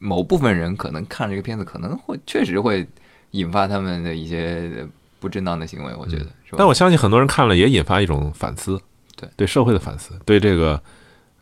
[0.00, 2.84] 某部分人可能看这个片子，可能会确实会
[3.30, 4.84] 引发他们的一些
[5.20, 6.26] 不正当的行为，我觉得。
[6.56, 8.76] 但我相信很多人看了也引发一种反思，
[9.14, 10.82] 对对社会的反思，对这个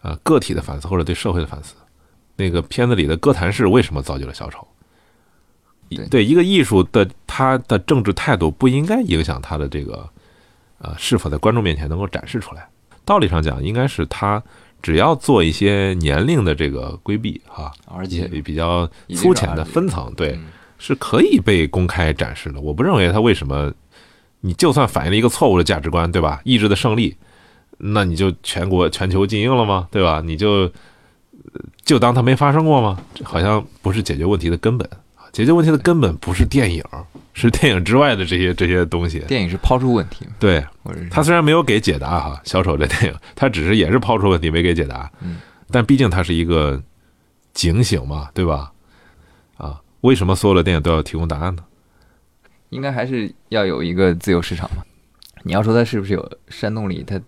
[0.03, 1.75] 呃个体的反思，或者对社会的反思。
[2.43, 4.67] 那个片子里的哥谭市为什么造就了小丑？
[6.11, 10.09] 对一个艺术的他的政治态度不应该影响他的这个，
[10.79, 12.67] 呃，是否在观众面前能够展示出来。
[13.05, 14.43] 道理上讲，应该是他
[14.81, 20.39] 只要做一些年龄的这个规避哈，而且比较粗浅的分层，对，
[20.79, 22.61] 是可以被公开展示的。
[22.61, 23.71] 我不认为他为什么，
[24.41, 26.41] 你就算反映了一个错误的价值观，对吧？
[26.45, 27.15] 意志的胜利，
[27.77, 29.89] 那你就全国全球禁映了吗？
[29.91, 30.23] 对吧？
[30.25, 30.73] 你就
[31.85, 32.99] 就当他没发生过吗？
[33.15, 34.89] 这好像不是解决问题的根本。
[35.33, 36.85] 解决问题的根本不是电影，
[37.33, 39.21] 是电影之外的这些这些东西。
[39.21, 40.63] 电影是抛出问题，对，
[41.11, 45.11] 他虽然没有给解答哈，小丑这电影，他只是也是抛出问题，没给解答。
[45.23, 45.39] 嗯，
[45.71, 46.83] 但毕竟它是一个
[47.55, 48.71] 警醒嘛，对吧？
[49.57, 51.65] 啊，为什么所有的电影都要提供答案呢？
[52.69, 54.83] 应该还是要有一个自由市场嘛。
[55.45, 57.19] 你要说它是不是有煽动力，它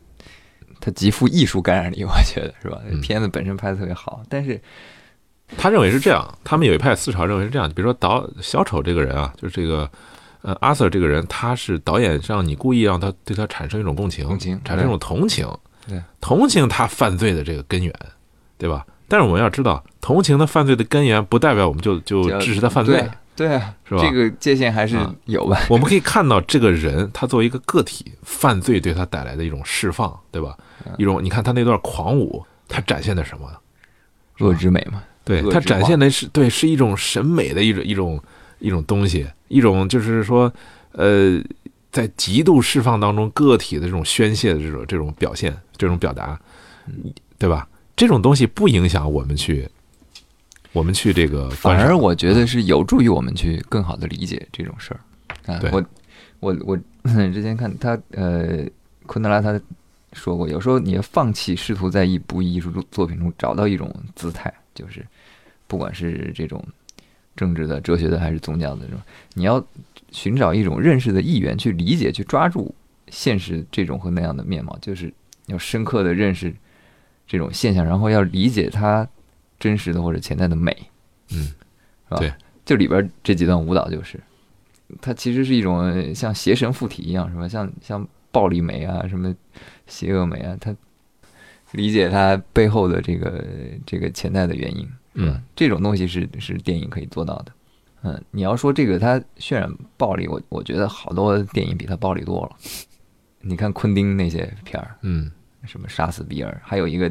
[0.84, 2.78] 它极富艺术感染力， 我觉得是吧？
[3.00, 4.60] 片子本身拍的特别好，但是。
[5.58, 7.68] 他认为是这样，他们有一派思潮认为是这样。
[7.74, 9.88] 比如说导小丑这个人啊，就是这个
[10.40, 15.46] 呃阿 Sir 这个人，他是导演让你故意让他对他产生一种共情，共情产生一种同情，
[15.86, 17.94] 对，同情他犯罪的这个根源，
[18.56, 18.86] 对吧？
[19.06, 23.06] 但是我们要知道，同情他犯罪的根源，不代表我们就就支持他犯罪，
[23.36, 24.00] 对啊，是吧？
[24.00, 25.60] 这个界限还是有吧？
[25.68, 30.56] 我们可以看到，这个人他作为一个个体，犯罪对他带来的一种释放，对吧？
[30.98, 33.48] 一种你看他那段狂舞，他展现的什么？
[34.40, 35.02] 恶之美嘛。
[35.24, 38.22] 对他展现的是对，是一种审美的一种一种
[38.58, 40.52] 一种东西，一种就是说，
[40.92, 41.42] 呃，
[41.90, 46.38] 在极度释放当中，个体的这种宣泄的这种这种表现，这种表达，
[47.38, 47.66] 对吧？
[47.96, 49.66] 这种东西不影响我们去，
[50.72, 55.00] 我们去这个，反而我觉得是有助于我们去更好的理解这种事儿。
[55.54, 55.82] 啊，我
[56.40, 56.76] 我我
[57.32, 58.62] 之前看他呃，
[59.06, 59.58] 昆德拉他
[60.14, 65.04] 说过，有时候你要放弃试图在一部艺术作品中找到一种姿态，就是。
[65.66, 66.62] 不管是这种
[67.34, 69.00] 政治的、哲学的，还是宗教的这种，
[69.32, 69.66] 你要
[70.12, 72.72] 寻找一种认识的意愿，去理解、去抓住
[73.08, 75.12] 现实这种和那样的面貌，就是
[75.46, 76.54] 要深刻的认识
[77.26, 79.08] 这种现象，然后要理解它
[79.58, 80.76] 真实的或者潜在的美，
[81.30, 82.18] 嗯，是吧？
[82.18, 82.32] 对，
[82.66, 84.20] 就里边这几段舞蹈，就是
[85.00, 87.48] 它其实是一种像邪神附体一样，是吧？
[87.48, 89.32] 像像暴力美啊，什么
[89.86, 90.74] 邪恶美啊，他
[91.70, 93.44] 理解他背后的这个
[93.86, 94.88] 这个潜在的原因。
[95.14, 97.52] 嗯，这种东西是是电影可以做到的。
[98.02, 102.56] 嗯，你要说这个他渲染暴力，我我觉得好多电影比他暴力多了。
[103.40, 105.30] 你看昆汀那些片儿，嗯，
[105.64, 107.10] 什么杀死比尔，还有一个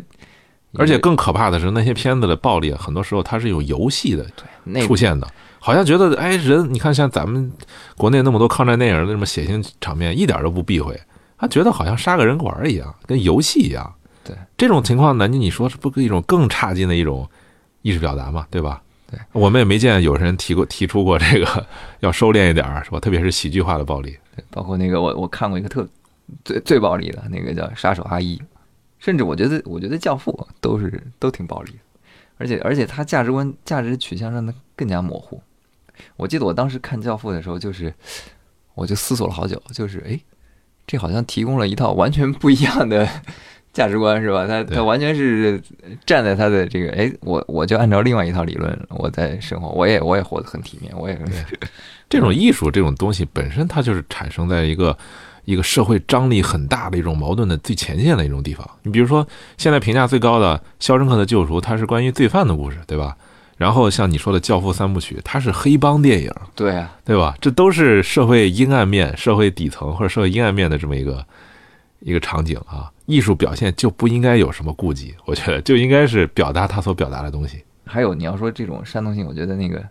[0.76, 4.28] 而且更可怕的是，那些片子的暴力啊，很多时候它是有游戏的
[4.64, 5.28] 那出现的，
[5.60, 7.52] 好像觉得哎人，你看像咱们
[7.96, 11.00] 国内那么多抗战电影那么血腥场面，一点都不避讳，
[11.44, 13.94] 他觉得好像杀个人玩儿一样，跟游戏一样。
[14.24, 17.30] 对这种情况，南京你说是不是一种更差劲的一种
[17.82, 18.48] 意识表达嘛？
[18.50, 18.82] 对吧？
[19.12, 21.68] 对，我们也没见有人提过提出过这个
[22.00, 23.00] 要收敛一点儿，是吧？
[23.02, 24.18] 特别是喜剧化的暴力。
[24.34, 25.86] 对，包括那个我我看过一个特
[26.46, 28.38] 最最暴力的那个叫《杀手阿姨》，
[28.98, 30.32] 甚至我觉得我觉得《教父》
[30.62, 31.78] 都是都挺暴力的，
[32.38, 35.42] 而且而且他价值观价值取向让他更加模糊。
[36.16, 37.94] 我记得我当时看《教父》的时候，就是
[38.76, 40.18] 我就思索了好久，就是哎，
[40.86, 43.08] 这好像提供了一套完全不一样的
[43.74, 44.46] 价值观，是吧？
[44.46, 45.60] 他他完全是
[46.06, 51.26] 站在他的这个哎，我我就按照另外一套理论我在生活，我也我也活得很体面，我也很
[52.10, 54.96] 这种艺术这种东西本身，它就是产生在一个
[55.46, 58.70] 一个社会张力很大的一种矛盾的最前线的一种地方。
[58.84, 59.28] 你比如说，
[59.58, 63.18] 现在评价最高的《肖申克的救赎》，它是关于罪犯的故事，对吧？
[63.64, 67.34] 然后像你说的《教父》三部曲，它是黑帮电影，对啊，对吧？
[67.40, 71.26] 这都是社会阴暗面、社会底层或者社会阴暗面的这么一个
[72.02, 72.92] 一个场景啊。
[73.06, 77.64] 艺术表现就不应该有什么顾忌，我觉得就应该是表达他所表达的东西。
[77.86, 79.80] 还有你要说这种煽动性，我觉得那个《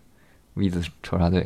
[0.53, 1.41] V 字仇杀队》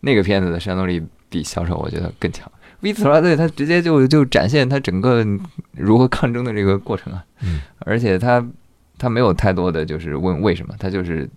[0.00, 2.46] 那个片子的煽动力比《小丑》我觉得更强。
[2.80, 5.24] 《V 字仇杀队》它直接就就展现它整个
[5.72, 8.44] 如何抗争的这个过程啊，嗯，而且它
[8.98, 11.28] 它没有太多的就是问为什么，他就是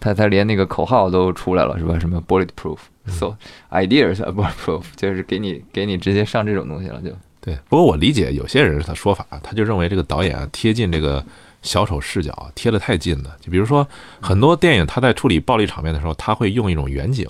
[0.00, 1.98] 他他连那个口号都出来了是吧？
[1.98, 3.36] 什么 bulletproof，so
[3.70, 7.10] ideas are bulletproof， 就是给你给你直接上这种东西了就。
[7.40, 11.24] 对，不过我理解有些人他说法，他就认为这个导演啊贴近这个
[11.62, 13.36] 小丑视角啊贴得太近了。
[13.40, 13.86] 就比如说
[14.20, 17.28] 很多电影，他在处理暴力场面的时候，他会用一种远景，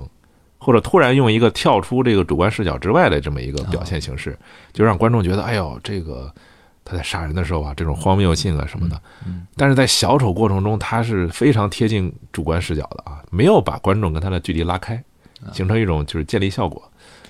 [0.57, 4.36] 或者突然用一个跳出这个主观视角之外的这么一个表现形式，
[4.72, 6.32] 就让观众觉得，哎呦，这个
[6.89, 9.01] 他在杀人的时候啊，这种荒谬性啊什么的。
[9.26, 15.03] 嗯但是在小丑过程中，他是非常贴近主观视角的啊，没有把观众跟他的距离拉开，
[15.53, 16.82] 形成一种就是建立效果。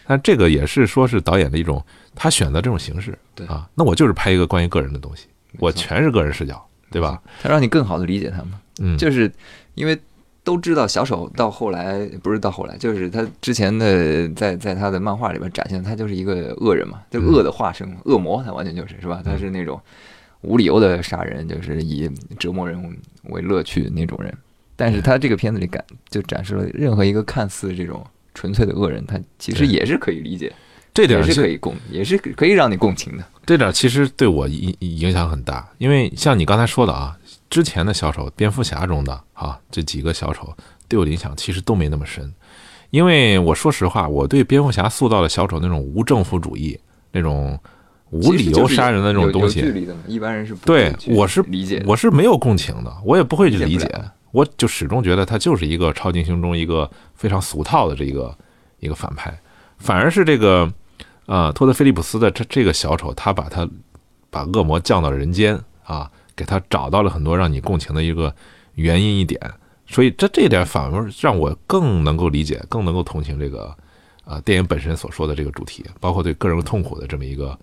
[0.06, 1.84] 但这个也是说是导演的一种
[2.14, 5.26] 他选择这种形式，对啊，那我就是拍一个关于个人的东西，
[5.58, 7.20] 我全是个人视角，对吧？
[7.42, 8.60] 他让你更好的理解他嘛。
[8.80, 9.30] 嗯，就是
[9.74, 9.98] 因为
[10.48, 19.20] 都知道小丑到后来不是到后来，就是他之前的在在他的漫画里边展现，他就是一个恶人嘛，就恶的化身，恶魔，他完全就是是吧？
[19.22, 19.78] 他是那种
[20.40, 22.82] 无理由的杀人，就是以折磨人
[23.24, 24.32] 为乐趣那种人。
[24.74, 30.50] 但是他这个片子里感就展示了任何一个看似这种纯粹的恶人，他其实也是可以理解，
[30.94, 33.24] 这点是可以共，也是可以让你共情的。
[33.44, 37.17] 这点其实对我影影响很大，因为像你刚才说的啊，
[37.50, 40.52] 之前的小丑，蝙蝠侠中的啊这几个小丑
[40.88, 42.32] 对我的影响其实都没那么深，
[42.90, 46.78] 因为我说实话，我对蝙蝠侠塑造的小丑那种无政府主义、
[47.12, 47.58] 那种
[48.10, 49.60] 无理由杀人的那种东西，
[50.06, 51.82] 一般人是不对我是理解。
[51.86, 53.86] 我是没有共情的，我也不会去理解
[54.30, 58.36] 我就始终觉得他就是一个超级英雄中一个非常俗套的这一个
[58.78, 59.38] 一个反派，
[59.78, 60.70] 反而是这个
[61.24, 63.66] 呃托德菲利普斯的这这个小丑，他把他
[64.28, 68.32] 把恶魔降到人间啊，给他找到了很多让你共情的一个
[68.76, 69.40] 原因一点，
[69.88, 73.74] 所以这这一点反而让我更能够理解，更能够同情这个
[74.24, 77.58] 呃电影本身所说的这个主题，包括对个人痛苦的这么一个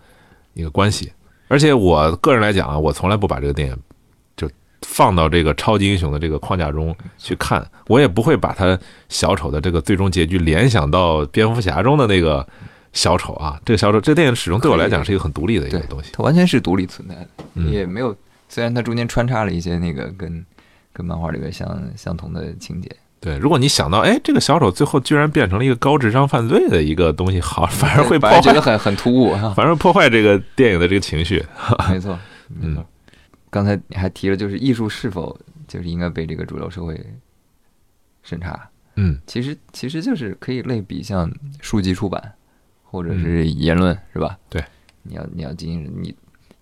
[0.54, 1.10] 一个关系。
[1.48, 3.78] 而且我个人来讲啊，我从来不把这个电影
[4.36, 4.50] 就
[4.82, 12.46] 放到这个超级英雄的这个框架中去看，我也不会把他小丑的这个最终结局联想到蝙蝠侠中的那个
[12.92, 13.58] 小丑啊。
[13.64, 16.10] 这个小丑，这个电影始终对我来讲是一个很独立的一个东西。
[16.14, 18.14] 它完全是独立存在的，嗯也没有。
[18.48, 20.46] 虽然它中间穿插了一些那个跟
[20.94, 22.90] 跟漫画里边相相同的情节，
[23.20, 29.50] 对，如果你想到，哎，这个小丑最后居然变成了一个高智商犯罪的一个东西，好，反而会 破坏觉得，很很突兀哈。
[29.58, 31.44] 反而破坏这个电影的这个情绪。
[31.90, 32.18] 没错，
[32.48, 32.86] 没错。
[33.50, 35.38] 刚才你还提了，就是艺术是否
[35.68, 37.00] 就是应该被这个主流社会
[38.22, 38.70] 审查？
[38.96, 41.30] 嗯，其实其实就是可以类比像
[41.62, 42.34] 书籍出版
[42.84, 44.38] 或者是言论，是吧？
[44.50, 44.64] 对，
[45.04, 46.16] 你要你要进行你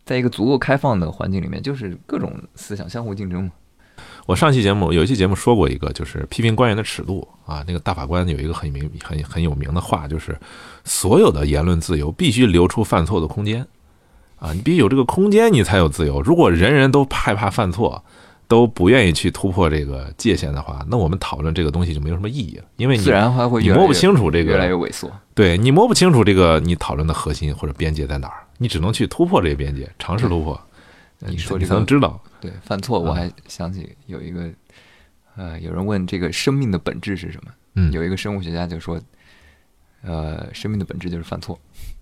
[0.06, 3.52] 在一个足够开放的环境里面，就是各种思想相互竞争嘛。
[4.26, 7.64] 我上期节目有一期节目说过一个，就是批评官员的尺度啊。
[7.68, 10.38] 那个大法官有一个很名很很有名的话，就是
[10.84, 13.66] 所有的言论自由必须留出犯错的空间
[14.40, 16.22] 啊，你必须有这个空间，你才有自由。
[16.22, 18.04] 如果人人都害怕犯错，
[18.48, 25.12] 都不愿意去突破这个界限的话，那我们讨论这个东西就没有什么意义了，因为你自然它会你摸不清楚这越来越个，萎缩。
[25.34, 30.60] 对你摸不清楚这个你讨论的核心或者边界在哪儿，你只能去突破这个边界，尝试突破。
[31.20, 34.52] 你你说这个才能知道，对，犯错我啊还想起有一个，
[35.36, 37.52] 呃，有人问这个生命的本质是什么？
[37.76, 39.02] 嗯，有一个生物学家就说，
[40.02, 41.58] 呃，生命的本质就是犯错。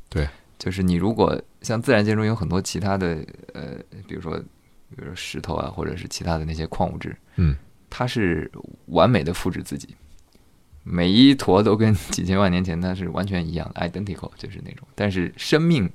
[0.09, 0.27] 对，
[0.57, 3.23] 就是你如果像自然界中有很多其他的，
[3.53, 3.75] 呃，
[4.07, 7.55] 比如说比如说石头啊，或者是其他的那些矿物质，嗯，
[7.89, 8.51] 它是
[8.87, 9.95] 完美的复制自己，
[10.83, 14.87] 每一坨都跟几千万年前它是完全一样的，identical 就是那种。
[14.95, 15.87] 但是生命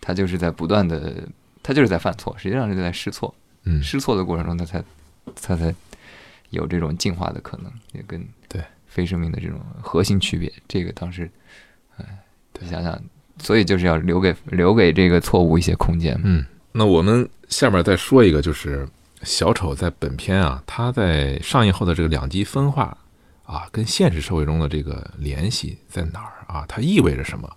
[0.00, 1.22] 它就是在不断的，
[1.62, 3.34] 他就是在犯错，实际上是在试错。
[3.64, 4.82] 嗯试错的过程中，他才
[5.42, 5.74] 他才
[6.50, 10.50] 有这种进化的可能，也跟对非生命的这种核心区别。
[10.66, 11.30] 这个当时，
[11.98, 12.04] 哎，
[12.58, 12.98] 你想想，
[13.38, 16.22] 所以就是要留给留给这个错误一些空间嘛。
[16.24, 18.88] 嗯，那我们下面再说一个，就是
[19.22, 22.96] 小丑在本片啊，他在上映后的这个两极分化
[23.44, 26.64] 啊，跟现实社会中的这个联系在哪儿啊？
[26.66, 27.50] 它意味着什么？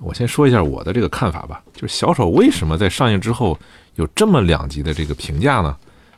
[0.00, 3.58] 我先说一下我的这个看法吧，就是小丑为什么在上映之后
[3.96, 5.76] 有这么两极的这个评价呢？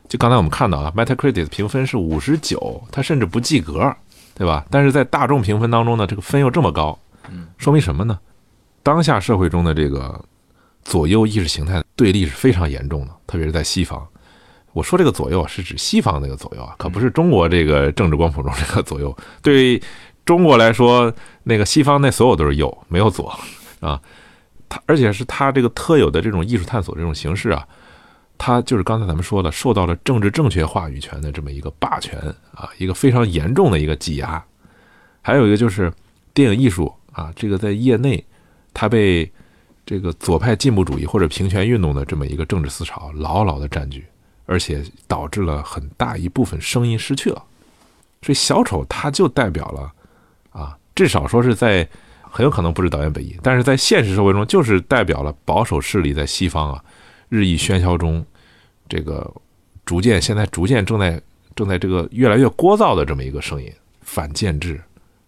[0.09, 3.95] 就刚才我们看到啊，Metacritic 评分是五十九，它甚至不及格，
[4.35, 4.67] 对吧？
[4.69, 6.99] 但是在大众评分当中呢，这个分又这么高，
[7.59, 8.19] 说明什么呢？
[8.83, 10.21] 当下社会中的这个
[10.83, 14.05] 左右意识形态对立是非常严重的，特别是在西方。
[14.73, 19.17] 我说这个左右啊，是指西方那个左右啊，可不是中国这个政治光谱中这个左右。
[19.43, 19.81] 对
[20.25, 21.13] 中国来说，
[21.45, 23.33] 那个西方那所有都是右，没有左
[23.81, 24.01] 啊。
[24.69, 27.67] 他而且是他这个特有的这种艺术探索这种形式啊，
[28.39, 32.17] 它就是刚才咱们说的，受到了政治正确话语权的这么一个霸权
[32.55, 34.41] 啊，一个非常严重的一个挤压。
[35.23, 35.93] 还有一个就是
[36.33, 38.25] 电影艺术啊，这个在业内
[38.73, 39.29] 它被
[39.85, 44.07] 这个左派进步主义或者平权运动的这么一个政治思潮牢牢的占据，
[44.47, 47.43] 而且导致了很大一部分声音失去了。
[48.23, 49.93] 所以小丑它就代表了
[50.53, 51.87] 啊，至少说是在
[52.31, 56.85] 很有可能不是导演本意，但是在现实社会中就是代表了保守势力在西方啊
[57.29, 58.25] 日益喧嚣中，
[58.89, 59.31] 这个
[59.85, 61.21] 逐渐现在逐渐正在
[61.55, 63.71] 正在这个越来越聒噪的这么一个声音，
[64.01, 64.81] 反建制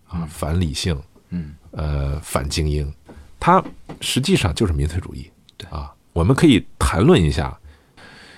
[0.07, 0.97] 啊，反理性，
[1.31, 2.93] 嗯呃，反精英，
[3.41, 3.63] 它
[4.01, 5.29] 实际上就是民粹主义。
[5.57, 7.59] 对啊，我们可以谈论一下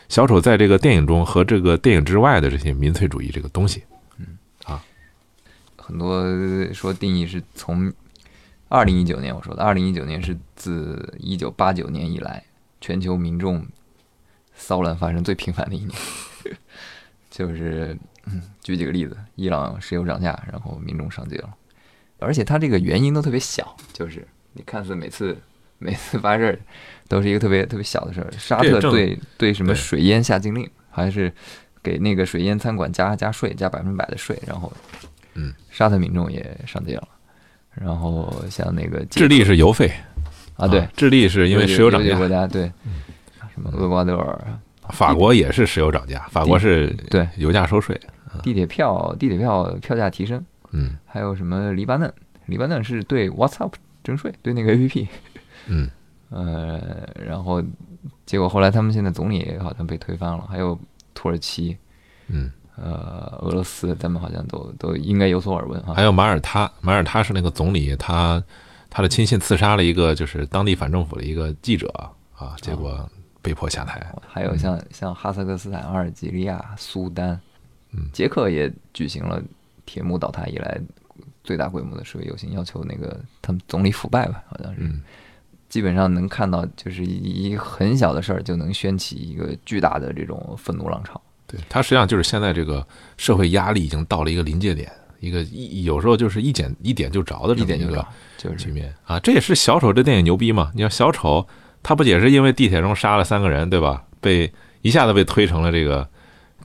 [0.09, 3.83] 小丑在这个电影中和这个电影之外的这些民粹主义这个东西。
[5.87, 6.25] 很多
[6.73, 7.93] 说定义是从
[8.75, 12.43] 二零一九年，我说的二零一九年是自一九八九年以来
[12.81, 13.65] 全球民众
[14.53, 15.91] 骚乱发生最频繁的一年。
[17.31, 17.97] 就是，
[18.27, 21.55] 嗯，举几个例子，伊朗石油涨价，然后民众上街了，
[22.19, 25.37] 而且它这个原因都特别小，就是你看似每次
[25.79, 26.59] 每次发事儿
[27.07, 28.29] 都是一个特别特别小的事儿。
[28.33, 31.33] 沙特对对什么水淹下禁令，还是
[31.81, 34.73] 给那个水淹餐馆加加税，加百分之百的税，然后
[35.35, 37.09] 嗯，沙特民众也上街了。
[37.75, 39.91] 然后像那个智利是油费。
[40.57, 42.71] 啊，对，智利是因为石油涨价，国家对，
[43.53, 44.41] 什么厄瓜多尔、
[44.91, 47.29] 法国也是石油涨价，法国是对。
[47.37, 48.01] 油价收税。
[48.43, 50.97] 地铁票、地铁票票价提升，嗯。
[51.07, 52.13] 还有什么黎巴嫩？
[52.47, 53.73] 黎巴嫩是对 WhatsApp
[54.03, 55.09] 征税，对那个 APP，
[55.67, 55.91] 嗯，
[56.31, 57.63] 呃，然后
[58.27, 60.79] 结果后来他们现在总理好像被推翻了，还有
[61.15, 61.77] 土耳其，
[62.29, 65.95] 嗯，呃，俄罗斯，咱们好像都都应该有所耳闻哈。
[65.95, 68.43] 还有马耳他，马耳他是那个总理，他
[68.91, 71.89] 他的亲信刺杀了一个就是当地反政府的一个记者
[72.37, 73.09] 啊，结果
[73.41, 74.05] 被迫下台。
[74.27, 77.41] 还有像像哈萨克斯坦、阿尔及利亚、苏丹，
[77.93, 79.43] 嗯捷克也举行了
[79.87, 80.81] 铁幕倒塌以来
[81.43, 84.81] 最大规模的示威游行，要求那个他们总理腐败吧，好像是。
[84.81, 85.03] 嗯
[85.67, 91.21] 基本上能看到，就是一很小的事儿就能掀起一个巨大的这种愤怒浪潮。
[91.55, 92.87] 对，它实际上就是现在这个
[93.17, 94.91] 社会压力已经到了一个临界点，
[95.21, 98.07] 一个一有时候就是一点一点就着的这么一个
[98.57, 99.19] 局面啊。
[99.21, 100.71] 这也是小丑这电影牛逼嘛？
[100.75, 101.47] 你看小丑，
[101.83, 104.05] 他不也是因为地铁中杀了三个人，对吧？
[104.21, 104.53] 被
[104.83, 106.09] 一下子被推成了这个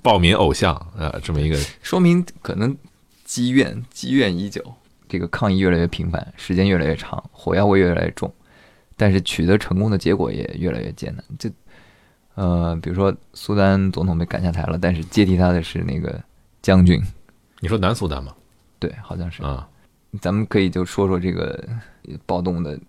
[0.02, 2.76] 暴民偶像啊，这么一个 说明可能
[3.24, 4.62] 积怨积怨已久，
[5.08, 8.34] 这个抗议越来越频繁，时间越来越长，火药味越来越重，
[8.98, 11.24] 但是取得成功的结果也越来越艰难。
[11.38, 11.50] 就
[12.40, 16.24] 呃，比如说苏丹总统被赶下台了，但是接替他的是那个
[16.62, 16.98] 将军，
[17.60, 18.34] 你说南苏丹吗？
[18.80, 19.44] 对，好像是。
[19.44, 19.68] 啊，
[20.22, 21.68] 咱们可以就说说这个
[22.26, 22.80] 暴动的，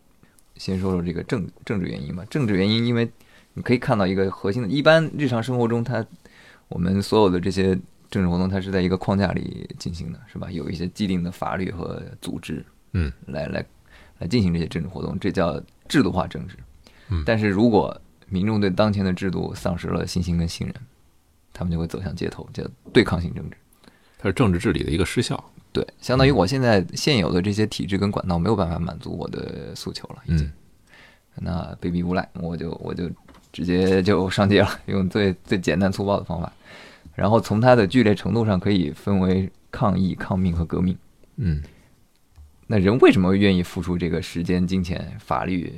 [0.55, 2.25] 先说说这个政政治原因吧。
[2.31, 3.11] 政治原因，因为
[3.55, 6.07] 你可以看到一个核心的，一般日常生活中它，
[6.69, 7.75] 我们所有的这些
[8.09, 10.49] 政治活动，它是在一个框架里进行的，是吧？
[10.49, 13.67] 有一些既定的法律和组织，嗯，来来
[14.21, 16.55] 来进行这些政治活动，这叫制度化政治。
[17.09, 18.01] 嗯但是如果
[18.31, 20.75] 民众对当前的制度丧失了信心跟信任，
[21.53, 23.57] 他们就会走向街头，叫对抗性政治。
[24.19, 25.43] 它是政治治理的一个失效。
[25.73, 30.47] 对，相当于我现在现有的这些体制跟管道没有办法满足我的诉求了，已经。
[30.47, 30.53] 嗯
[31.43, 33.09] 那被逼无赖，我就我就
[33.53, 36.53] 直接就上街了，用最最简单粗暴的方法。
[37.15, 40.95] 然后从它的剧烈程度上可以分为抗议、抗命和革命。
[41.37, 41.63] 嗯
[42.67, 45.73] 那人为什么愿意付出这个时间、金钱、法律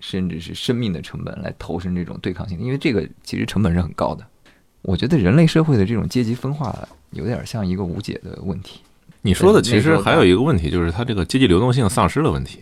[0.00, 4.26] 甚至是生命的成本来投身这种对抗性，因为这个其实成本是很高的。
[4.82, 8.80] 我觉得人类社会的这种阶级分化有点像一个无解的问题。
[9.22, 12.60] 你说的其实还有一个问题，就是它这个阶级流动性丧失的问题。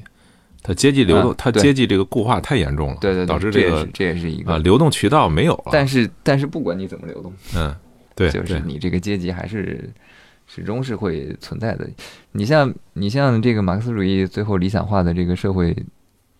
[0.62, 5.66] 它阶级流动，它阶级这个固化太严重了，对对，导致这个这也是一个啊流动渠道没有了。
[5.70, 7.72] 但是但是不管你怎么流动，嗯，
[8.16, 9.88] 对，就是你这个阶级还是
[10.48, 11.88] 始终是会存在的。
[12.32, 15.76] 你像你像这个马克思主义最后理想化的这个社会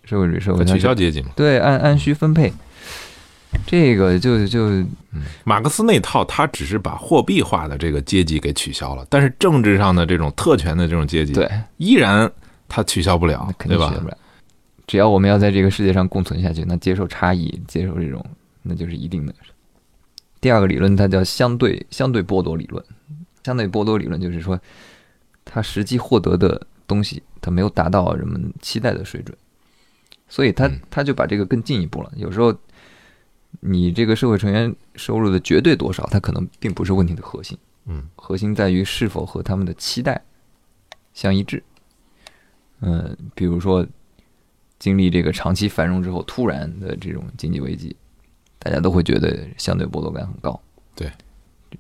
[0.07, 1.29] 社会主义社会，取消阶级嘛？
[1.37, 2.51] 对，按按需分配，
[3.67, 4.83] 这个就就
[5.45, 11.47] 马克思那套，他只是把货币化的这个阶级给取消了，但是政治上的这种特权的这种阶级，对，
[11.77, 12.33] 依然。
[12.69, 13.95] 他取消不了，对吧？
[14.89, 18.21] 只要我们要在这个世界上共存下去，那接受差异，接受这种，
[18.63, 19.33] 那就是一定的。
[20.41, 22.85] 第二个理论，它叫相对相对剥夺理论。
[23.45, 24.59] 相对剥夺理论就是说，
[25.45, 29.39] 他实际获得的东西，他没有达到人们期待的水准，
[30.29, 32.13] 所以他他就把这个更进一步了。
[32.17, 32.55] 有时候，
[33.61, 37.57] 你这个社会成员收入的绝对多少，它可能并不是问题的核心。
[37.87, 40.21] 嗯，核心在于是否和他们的期待
[41.15, 41.63] 相一致。
[42.81, 43.87] 嗯，比如说，
[44.79, 47.97] 经历这个长期繁荣之后，突然的这种经济危机，
[48.59, 50.61] 大家都会觉得相对剥夺感很高。
[50.95, 51.11] 对，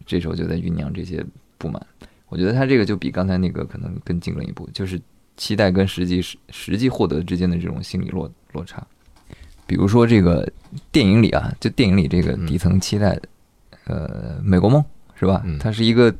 [0.06, 1.24] 这时候就在酝酿这些
[1.58, 1.84] 不满。
[2.28, 5.00] 我觉得他这个就比刚才那个可能更进了一步，就是
[5.36, 8.86] 期待跟实际实实际获得之间的这种心理落落差。
[9.66, 10.48] 比如说这个
[10.90, 13.18] 电影里啊，就电影里这个底层期待，
[13.84, 14.84] 呃，美国梦
[15.14, 15.44] 是吧？
[15.60, 16.14] 它是一个。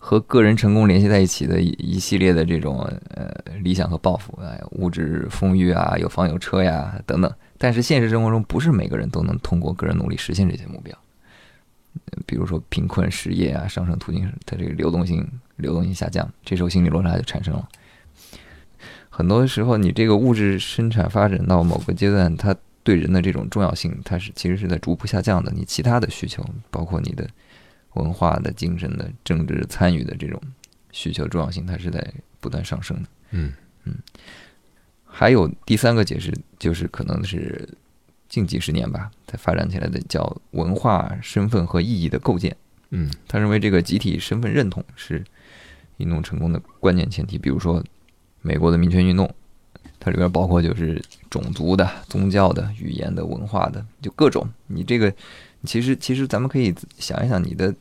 [0.00, 2.80] 和个人成功联系在一起的一一系列的这种
[3.10, 7.30] 呃理想和抱负，哎，物质丰裕啊，有房有车呀等等。
[7.58, 10.96] 但是现实生活中不是每个人都能通过个人努力实现这些目标。
[12.26, 17.68] 比如说贫困、失业啊，上升途径它这个流动性流动性下降，这时候心理落差就产生了。
[19.18, 22.54] 很多时候，你这个物质生产发展到某个阶段，它
[22.84, 25.50] 对人的这种重要性，它是其实是在逐步下降的。
[25.50, 27.28] 你其他的需求，包括你的。
[27.94, 30.40] 文化的、精神的、政治参与的这种
[30.92, 33.08] 需求重要性，它是在不断上升的。
[33.30, 33.52] 嗯
[33.84, 33.94] 嗯，
[35.04, 37.68] 还有第三个解释，就是可能是
[38.28, 42.54] 近几十年吧才发展起来的，叫文化身份和意义的构建。
[42.90, 45.24] 嗯，他认为这个集体身份认同是
[45.96, 47.36] 运动成功的关键前提。
[47.36, 47.82] 比如说
[48.42, 49.32] 美国的民权运动，
[50.00, 55.12] 它里边包括就是种族的、宗教的、语言的、文化的，就各种你这个。
[55.64, 57.74] 其实，其实咱们可以想一想，你的，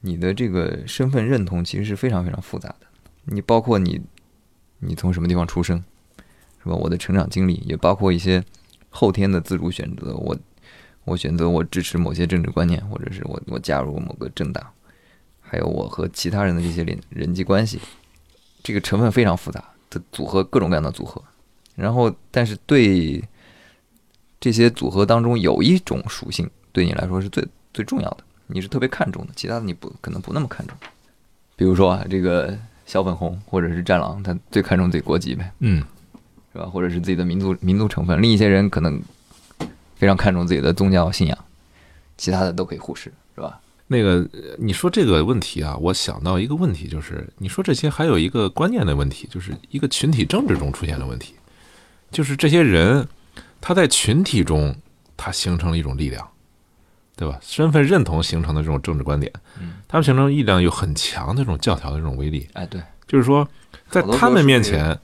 [0.00, 2.86] 你的这个身份认同其实是非常非常复杂的。
[3.26, 4.02] 你包括你，
[4.80, 5.78] 你从什么地方出生，
[6.60, 6.74] 是吧？
[6.74, 8.44] 我的成长经历也包括一些
[8.90, 10.16] 后天的自主选择。
[10.16, 10.36] 我，
[11.04, 14.66] 我选择我支持某些政治观念，或者是我我加入某个政党，
[15.40, 17.80] 还有我和其他人的这些人人际关系，
[18.64, 19.62] 这个成分非常复杂
[19.96, 21.22] 的组合，各种各样的组合。
[21.74, 23.22] 然后，但是对
[24.40, 26.48] 这些组合当中有一种属性。
[26.72, 27.42] 对你来说是最
[27.72, 28.18] 最重要的，
[28.48, 30.76] 你是特别看重的，其他的你不可能不那么看重。
[31.56, 32.54] 比如说啊，这个
[32.84, 35.82] 小粉红或者是战狼，他最看重自己国籍呗，嗯，
[36.52, 36.66] 是吧？
[36.66, 38.20] 或者是自己的民族民族成分。
[38.20, 39.00] 另一些人可能
[39.94, 41.38] 非常看重自己的宗教信仰，
[42.18, 43.10] 其他的都可以忽视？
[43.86, 51.34] 那个你说这个问题啊，我想到一个问题，就是你说这些还有一个观念的问题，就是一个群体政治中出现的问题，
[52.10, 53.06] 就是这些人
[53.60, 54.74] 他在群体中
[55.16, 56.26] 他形成了一种力量。
[57.18, 57.38] 对吧？
[57.40, 59.32] 身份认同形成的这种政治观点，
[59.88, 62.46] 他们形成力量有很强的这种教条的这种威力。
[62.52, 63.48] 哎，对，就是说，
[63.88, 64.94] 在他们面前，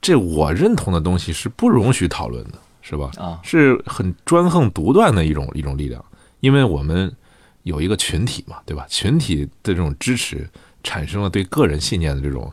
[0.00, 3.10] 这我认同的东西是不容许讨论的，是吧？
[3.18, 6.02] 啊，是很专横独断的一种一种力量，
[6.40, 7.14] 因为我们
[7.62, 8.86] 有一个群体嘛，对吧？
[8.88, 10.48] 群体的这种支持，
[10.82, 12.52] 产生了对个人信念的这种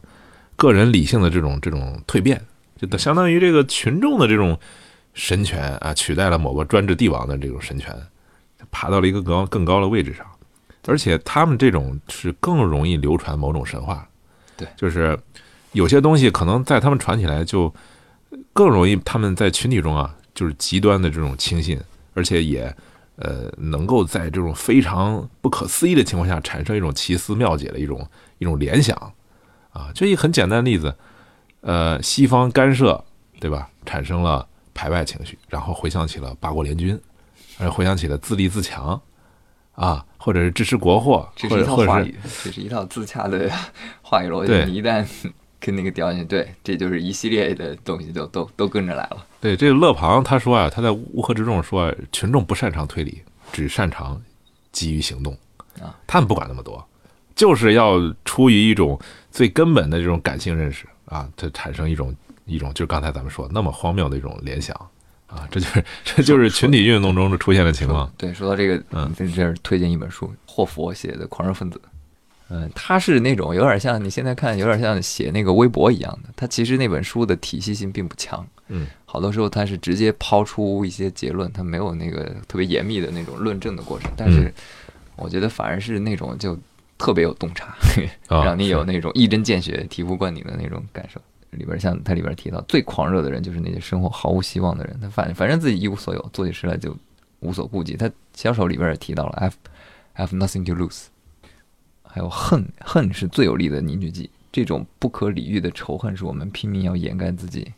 [0.55, 2.41] 个人理性的这种这种蜕变，
[2.77, 4.59] 就相当于这个群众的这种
[5.13, 7.95] 神权啊，取代了某个专制帝王的这种神权。
[8.71, 10.25] 爬到了一个高更高的位置上，
[10.87, 14.05] 而且他们这种是更容易流传某种神话，
[14.57, 15.17] 对，就是
[15.71, 17.73] 有些东西可能在他们传起来就
[18.51, 21.79] 更容易，他们在群体中啊，就是极端的这种轻信，
[22.13, 22.75] 而且也
[23.17, 28.07] 呃能够在这种非常不可思议的情况下产生一种奇思妙解的一种
[28.39, 28.95] 一种联想
[29.71, 30.95] 啊，就一很简单的例子，
[31.61, 33.03] 呃，西方干涉
[33.39, 36.99] 对吧，产生了排外情绪，然后回想起了八国联军。
[37.59, 39.01] 而回想起了自立自强，
[39.71, 43.51] 啊，或者是支持国货，这是一套话语，这是一套自洽的
[44.03, 44.71] 话语逻辑。
[44.71, 45.03] 你一旦
[45.59, 49.25] 跟那个掉进去，对，这就是一系列的东西都都都跟着来了。
[49.41, 53.21] 对，这个勒庞他说啊，他在乌合之众说，群众不擅长推理，
[53.51, 54.21] 只擅长
[54.71, 55.37] 急于行动
[55.81, 56.83] 啊，他们不管那么多，
[57.35, 58.99] 就是要出于一种
[59.31, 62.15] 最根本的这种感性认识啊，它产生一种
[62.45, 64.75] 一种，就是刚才咱们说那么荒谬的一种联想。
[65.27, 68.09] 啊，这就是 这就是群体运动中的出现的情况。
[68.17, 71.77] 对，说到这个，嗯在这是推荐一本书，霍佛写的《狂热分子》。
[72.49, 76.29] 嗯，他是那种有点像你现在看，有点像写那个微博一样的。
[76.35, 84.11] 他其实那本书的体系性并不强，嗯，好多时候他是直接抛出一些结论，他没有那个特别严密的那种论证的过程。
[84.15, 84.53] 但是嗯
[85.17, 86.57] 我觉得反而是那种就
[86.97, 87.75] 特别有洞察，
[88.29, 91.19] 啊让你有那种一针见血、醍醐灌顶的那种感受。
[91.51, 96.95] 里边像他里边提到，最狂热的人就是那些生活毫无希望的人，他反反正自己一无所有，做起事来就
[97.39, 97.95] 无所顾忌。
[97.95, 99.53] 他小手里边也提到了 “I have
[100.13, 101.05] I have nothing to lose”，
[102.09, 104.29] 还有恨，恨是最有力的凝聚剂。
[104.51, 107.71] 这种不可理喻的仇恨，是我们拼命要掩盖自己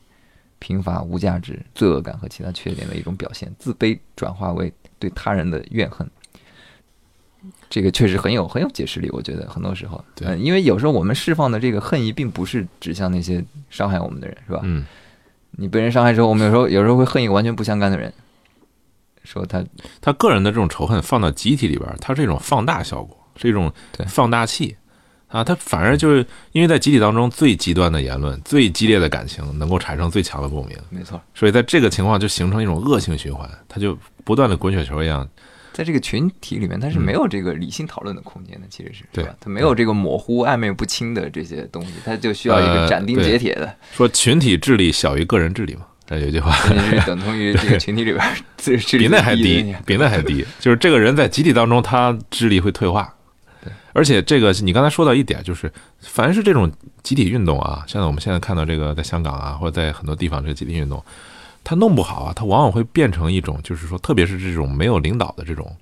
[0.60, 3.54] 贫乏、无价值、罪恶感和其他缺点的一种表现。
[3.60, 6.10] 自卑转化为对他人的怨恨，
[7.70, 9.10] 这个确实很有很有解释力。
[9.12, 14.62] 我觉得很多时候，对嗯，因为有时候我们释放的这个恨意，并不是指向那些伤害我们的人，是吧？
[14.64, 14.86] 嗯，
[15.52, 18.14] 你被人伤害之后，我们有时候有时候会恨一个完全不相干的人，
[19.26, 19.66] 说他
[20.00, 23.72] 他个人的这种仇恨放到集体里边儿，它是一种放大效果，是一种
[24.08, 24.76] 放大器
[25.28, 25.44] 啊。
[25.44, 35.28] 它反而就是因为在集体当中，最极端的言论、最激烈的感情能够产生最强的共鸣，没错，所以在这个情况就形成一种恶性循环，它就不断的滚雪球一样。
[35.72, 39.36] 在这个群体里面，他是嗯没有这个理性讨论的空间的，其实是对是吧？
[39.40, 46.52] 他没有这个模糊、暧昧不清的这些东西，他就需要一个呃斩钉截铁的，说群体智力小于个人智力嘛，这有一句话。
[46.52, 48.22] 是 等同于这个群体里边
[48.58, 50.44] 自智力比那还低比那还低。
[50.60, 53.14] 就是这个人在集体当中，他智力会退化。
[54.00, 56.72] 对，而且这个你刚才说到一点，就是凡是这种
[57.04, 61.04] 集体运动啊，像我们现在看到这个在香港啊，或者在很多地方这个集体运动，
[61.64, 65.76] 它弄不好啊，它往往会变成一种，就是说，特别是这种没有领导的这种，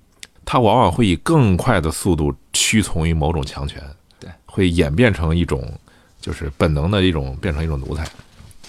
[0.46, 3.82] 它往往会以更快的速度屈从于某种强权，
[4.20, 5.72] 对，会演变成一种
[6.20, 8.04] 就是本能的一种，变成一种奴才，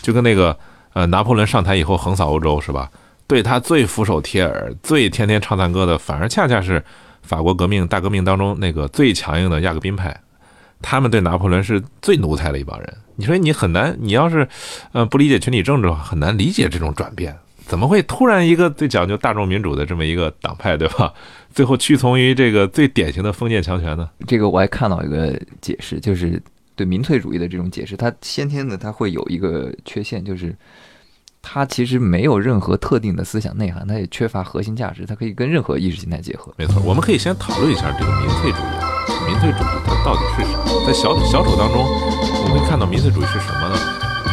[0.03, 0.57] 就跟那个
[0.93, 2.91] 呃拿破仑上台以后横扫欧洲是吧？
[3.27, 6.83] 对他最俯首帖耳、最天天唱赞歌的，反而恰恰是
[7.29, 10.19] 法国革命大革命当中那个最强硬的亚克宾派。
[10.81, 12.97] 他们对拿破仑是最奴才的一帮人。
[13.17, 14.49] 你说你很难，你要是
[14.93, 17.37] 呃不理解群体政治的话，很难理解这种转变。
[17.67, 21.13] 怎么会突然一个最讲究大众民主的这么一个党派，对吧？
[21.53, 24.09] 最后屈从于这个最典型的封建强权呢？
[24.27, 26.41] 这个我还看到一个解释，就是
[26.77, 30.55] 对民粹主义的这种解释，它先天的它会有一个缺陷，就是
[31.51, 36.53] 它其实没有任何特定的思想内涵，它也缺乏核心价值，它可以跟任何意识形态结合。
[36.59, 38.85] 没错，我们可以先讨论一下这个民粹主义啊。
[39.27, 40.87] 民粹主义它到底是什么？
[40.87, 43.77] 在小小丑当中，我们会看到民粹主义是什么呢？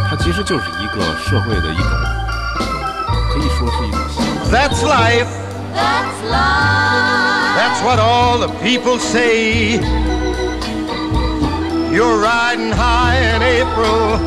[0.10, 1.88] 它其实就是一个社会的一种，
[2.60, 2.76] 一种
[3.32, 4.00] 可以说是一种。
[4.52, 5.32] That's life.
[5.74, 7.56] That's life.
[7.56, 9.80] That's what all the people say.
[11.94, 14.20] You're riding high in April,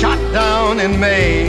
[0.00, 1.48] shot down in May.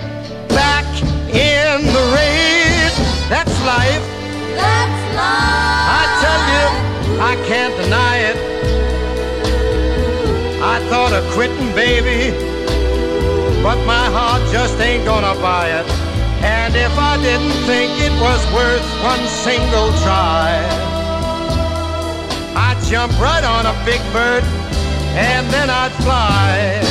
[3.31, 4.03] That's life.
[4.59, 5.87] That's life.
[5.99, 6.67] I tell you,
[7.23, 8.37] I can't deny it.
[10.59, 12.35] I thought of quitting, baby,
[13.63, 15.87] but my heart just ain't gonna buy it.
[16.43, 20.59] And if I didn't think it was worth one single try,
[22.53, 24.43] I'd jump right on a big bird
[25.15, 26.83] and then I'd fly.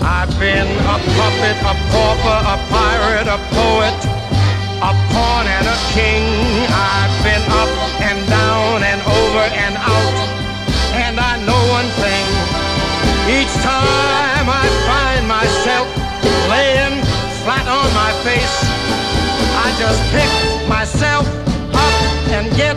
[0.00, 4.17] I've been a puppet, a pauper, a pirate, a poet,
[4.80, 6.22] a pawn and a king.
[6.70, 10.16] I've been up and down and over and out.
[10.94, 12.26] And I know one thing.
[13.26, 15.86] Each time I find myself
[16.48, 17.02] laying
[17.42, 18.56] flat on my face,
[19.64, 20.30] I just pick
[20.68, 21.26] myself
[21.74, 21.94] up
[22.30, 22.76] and get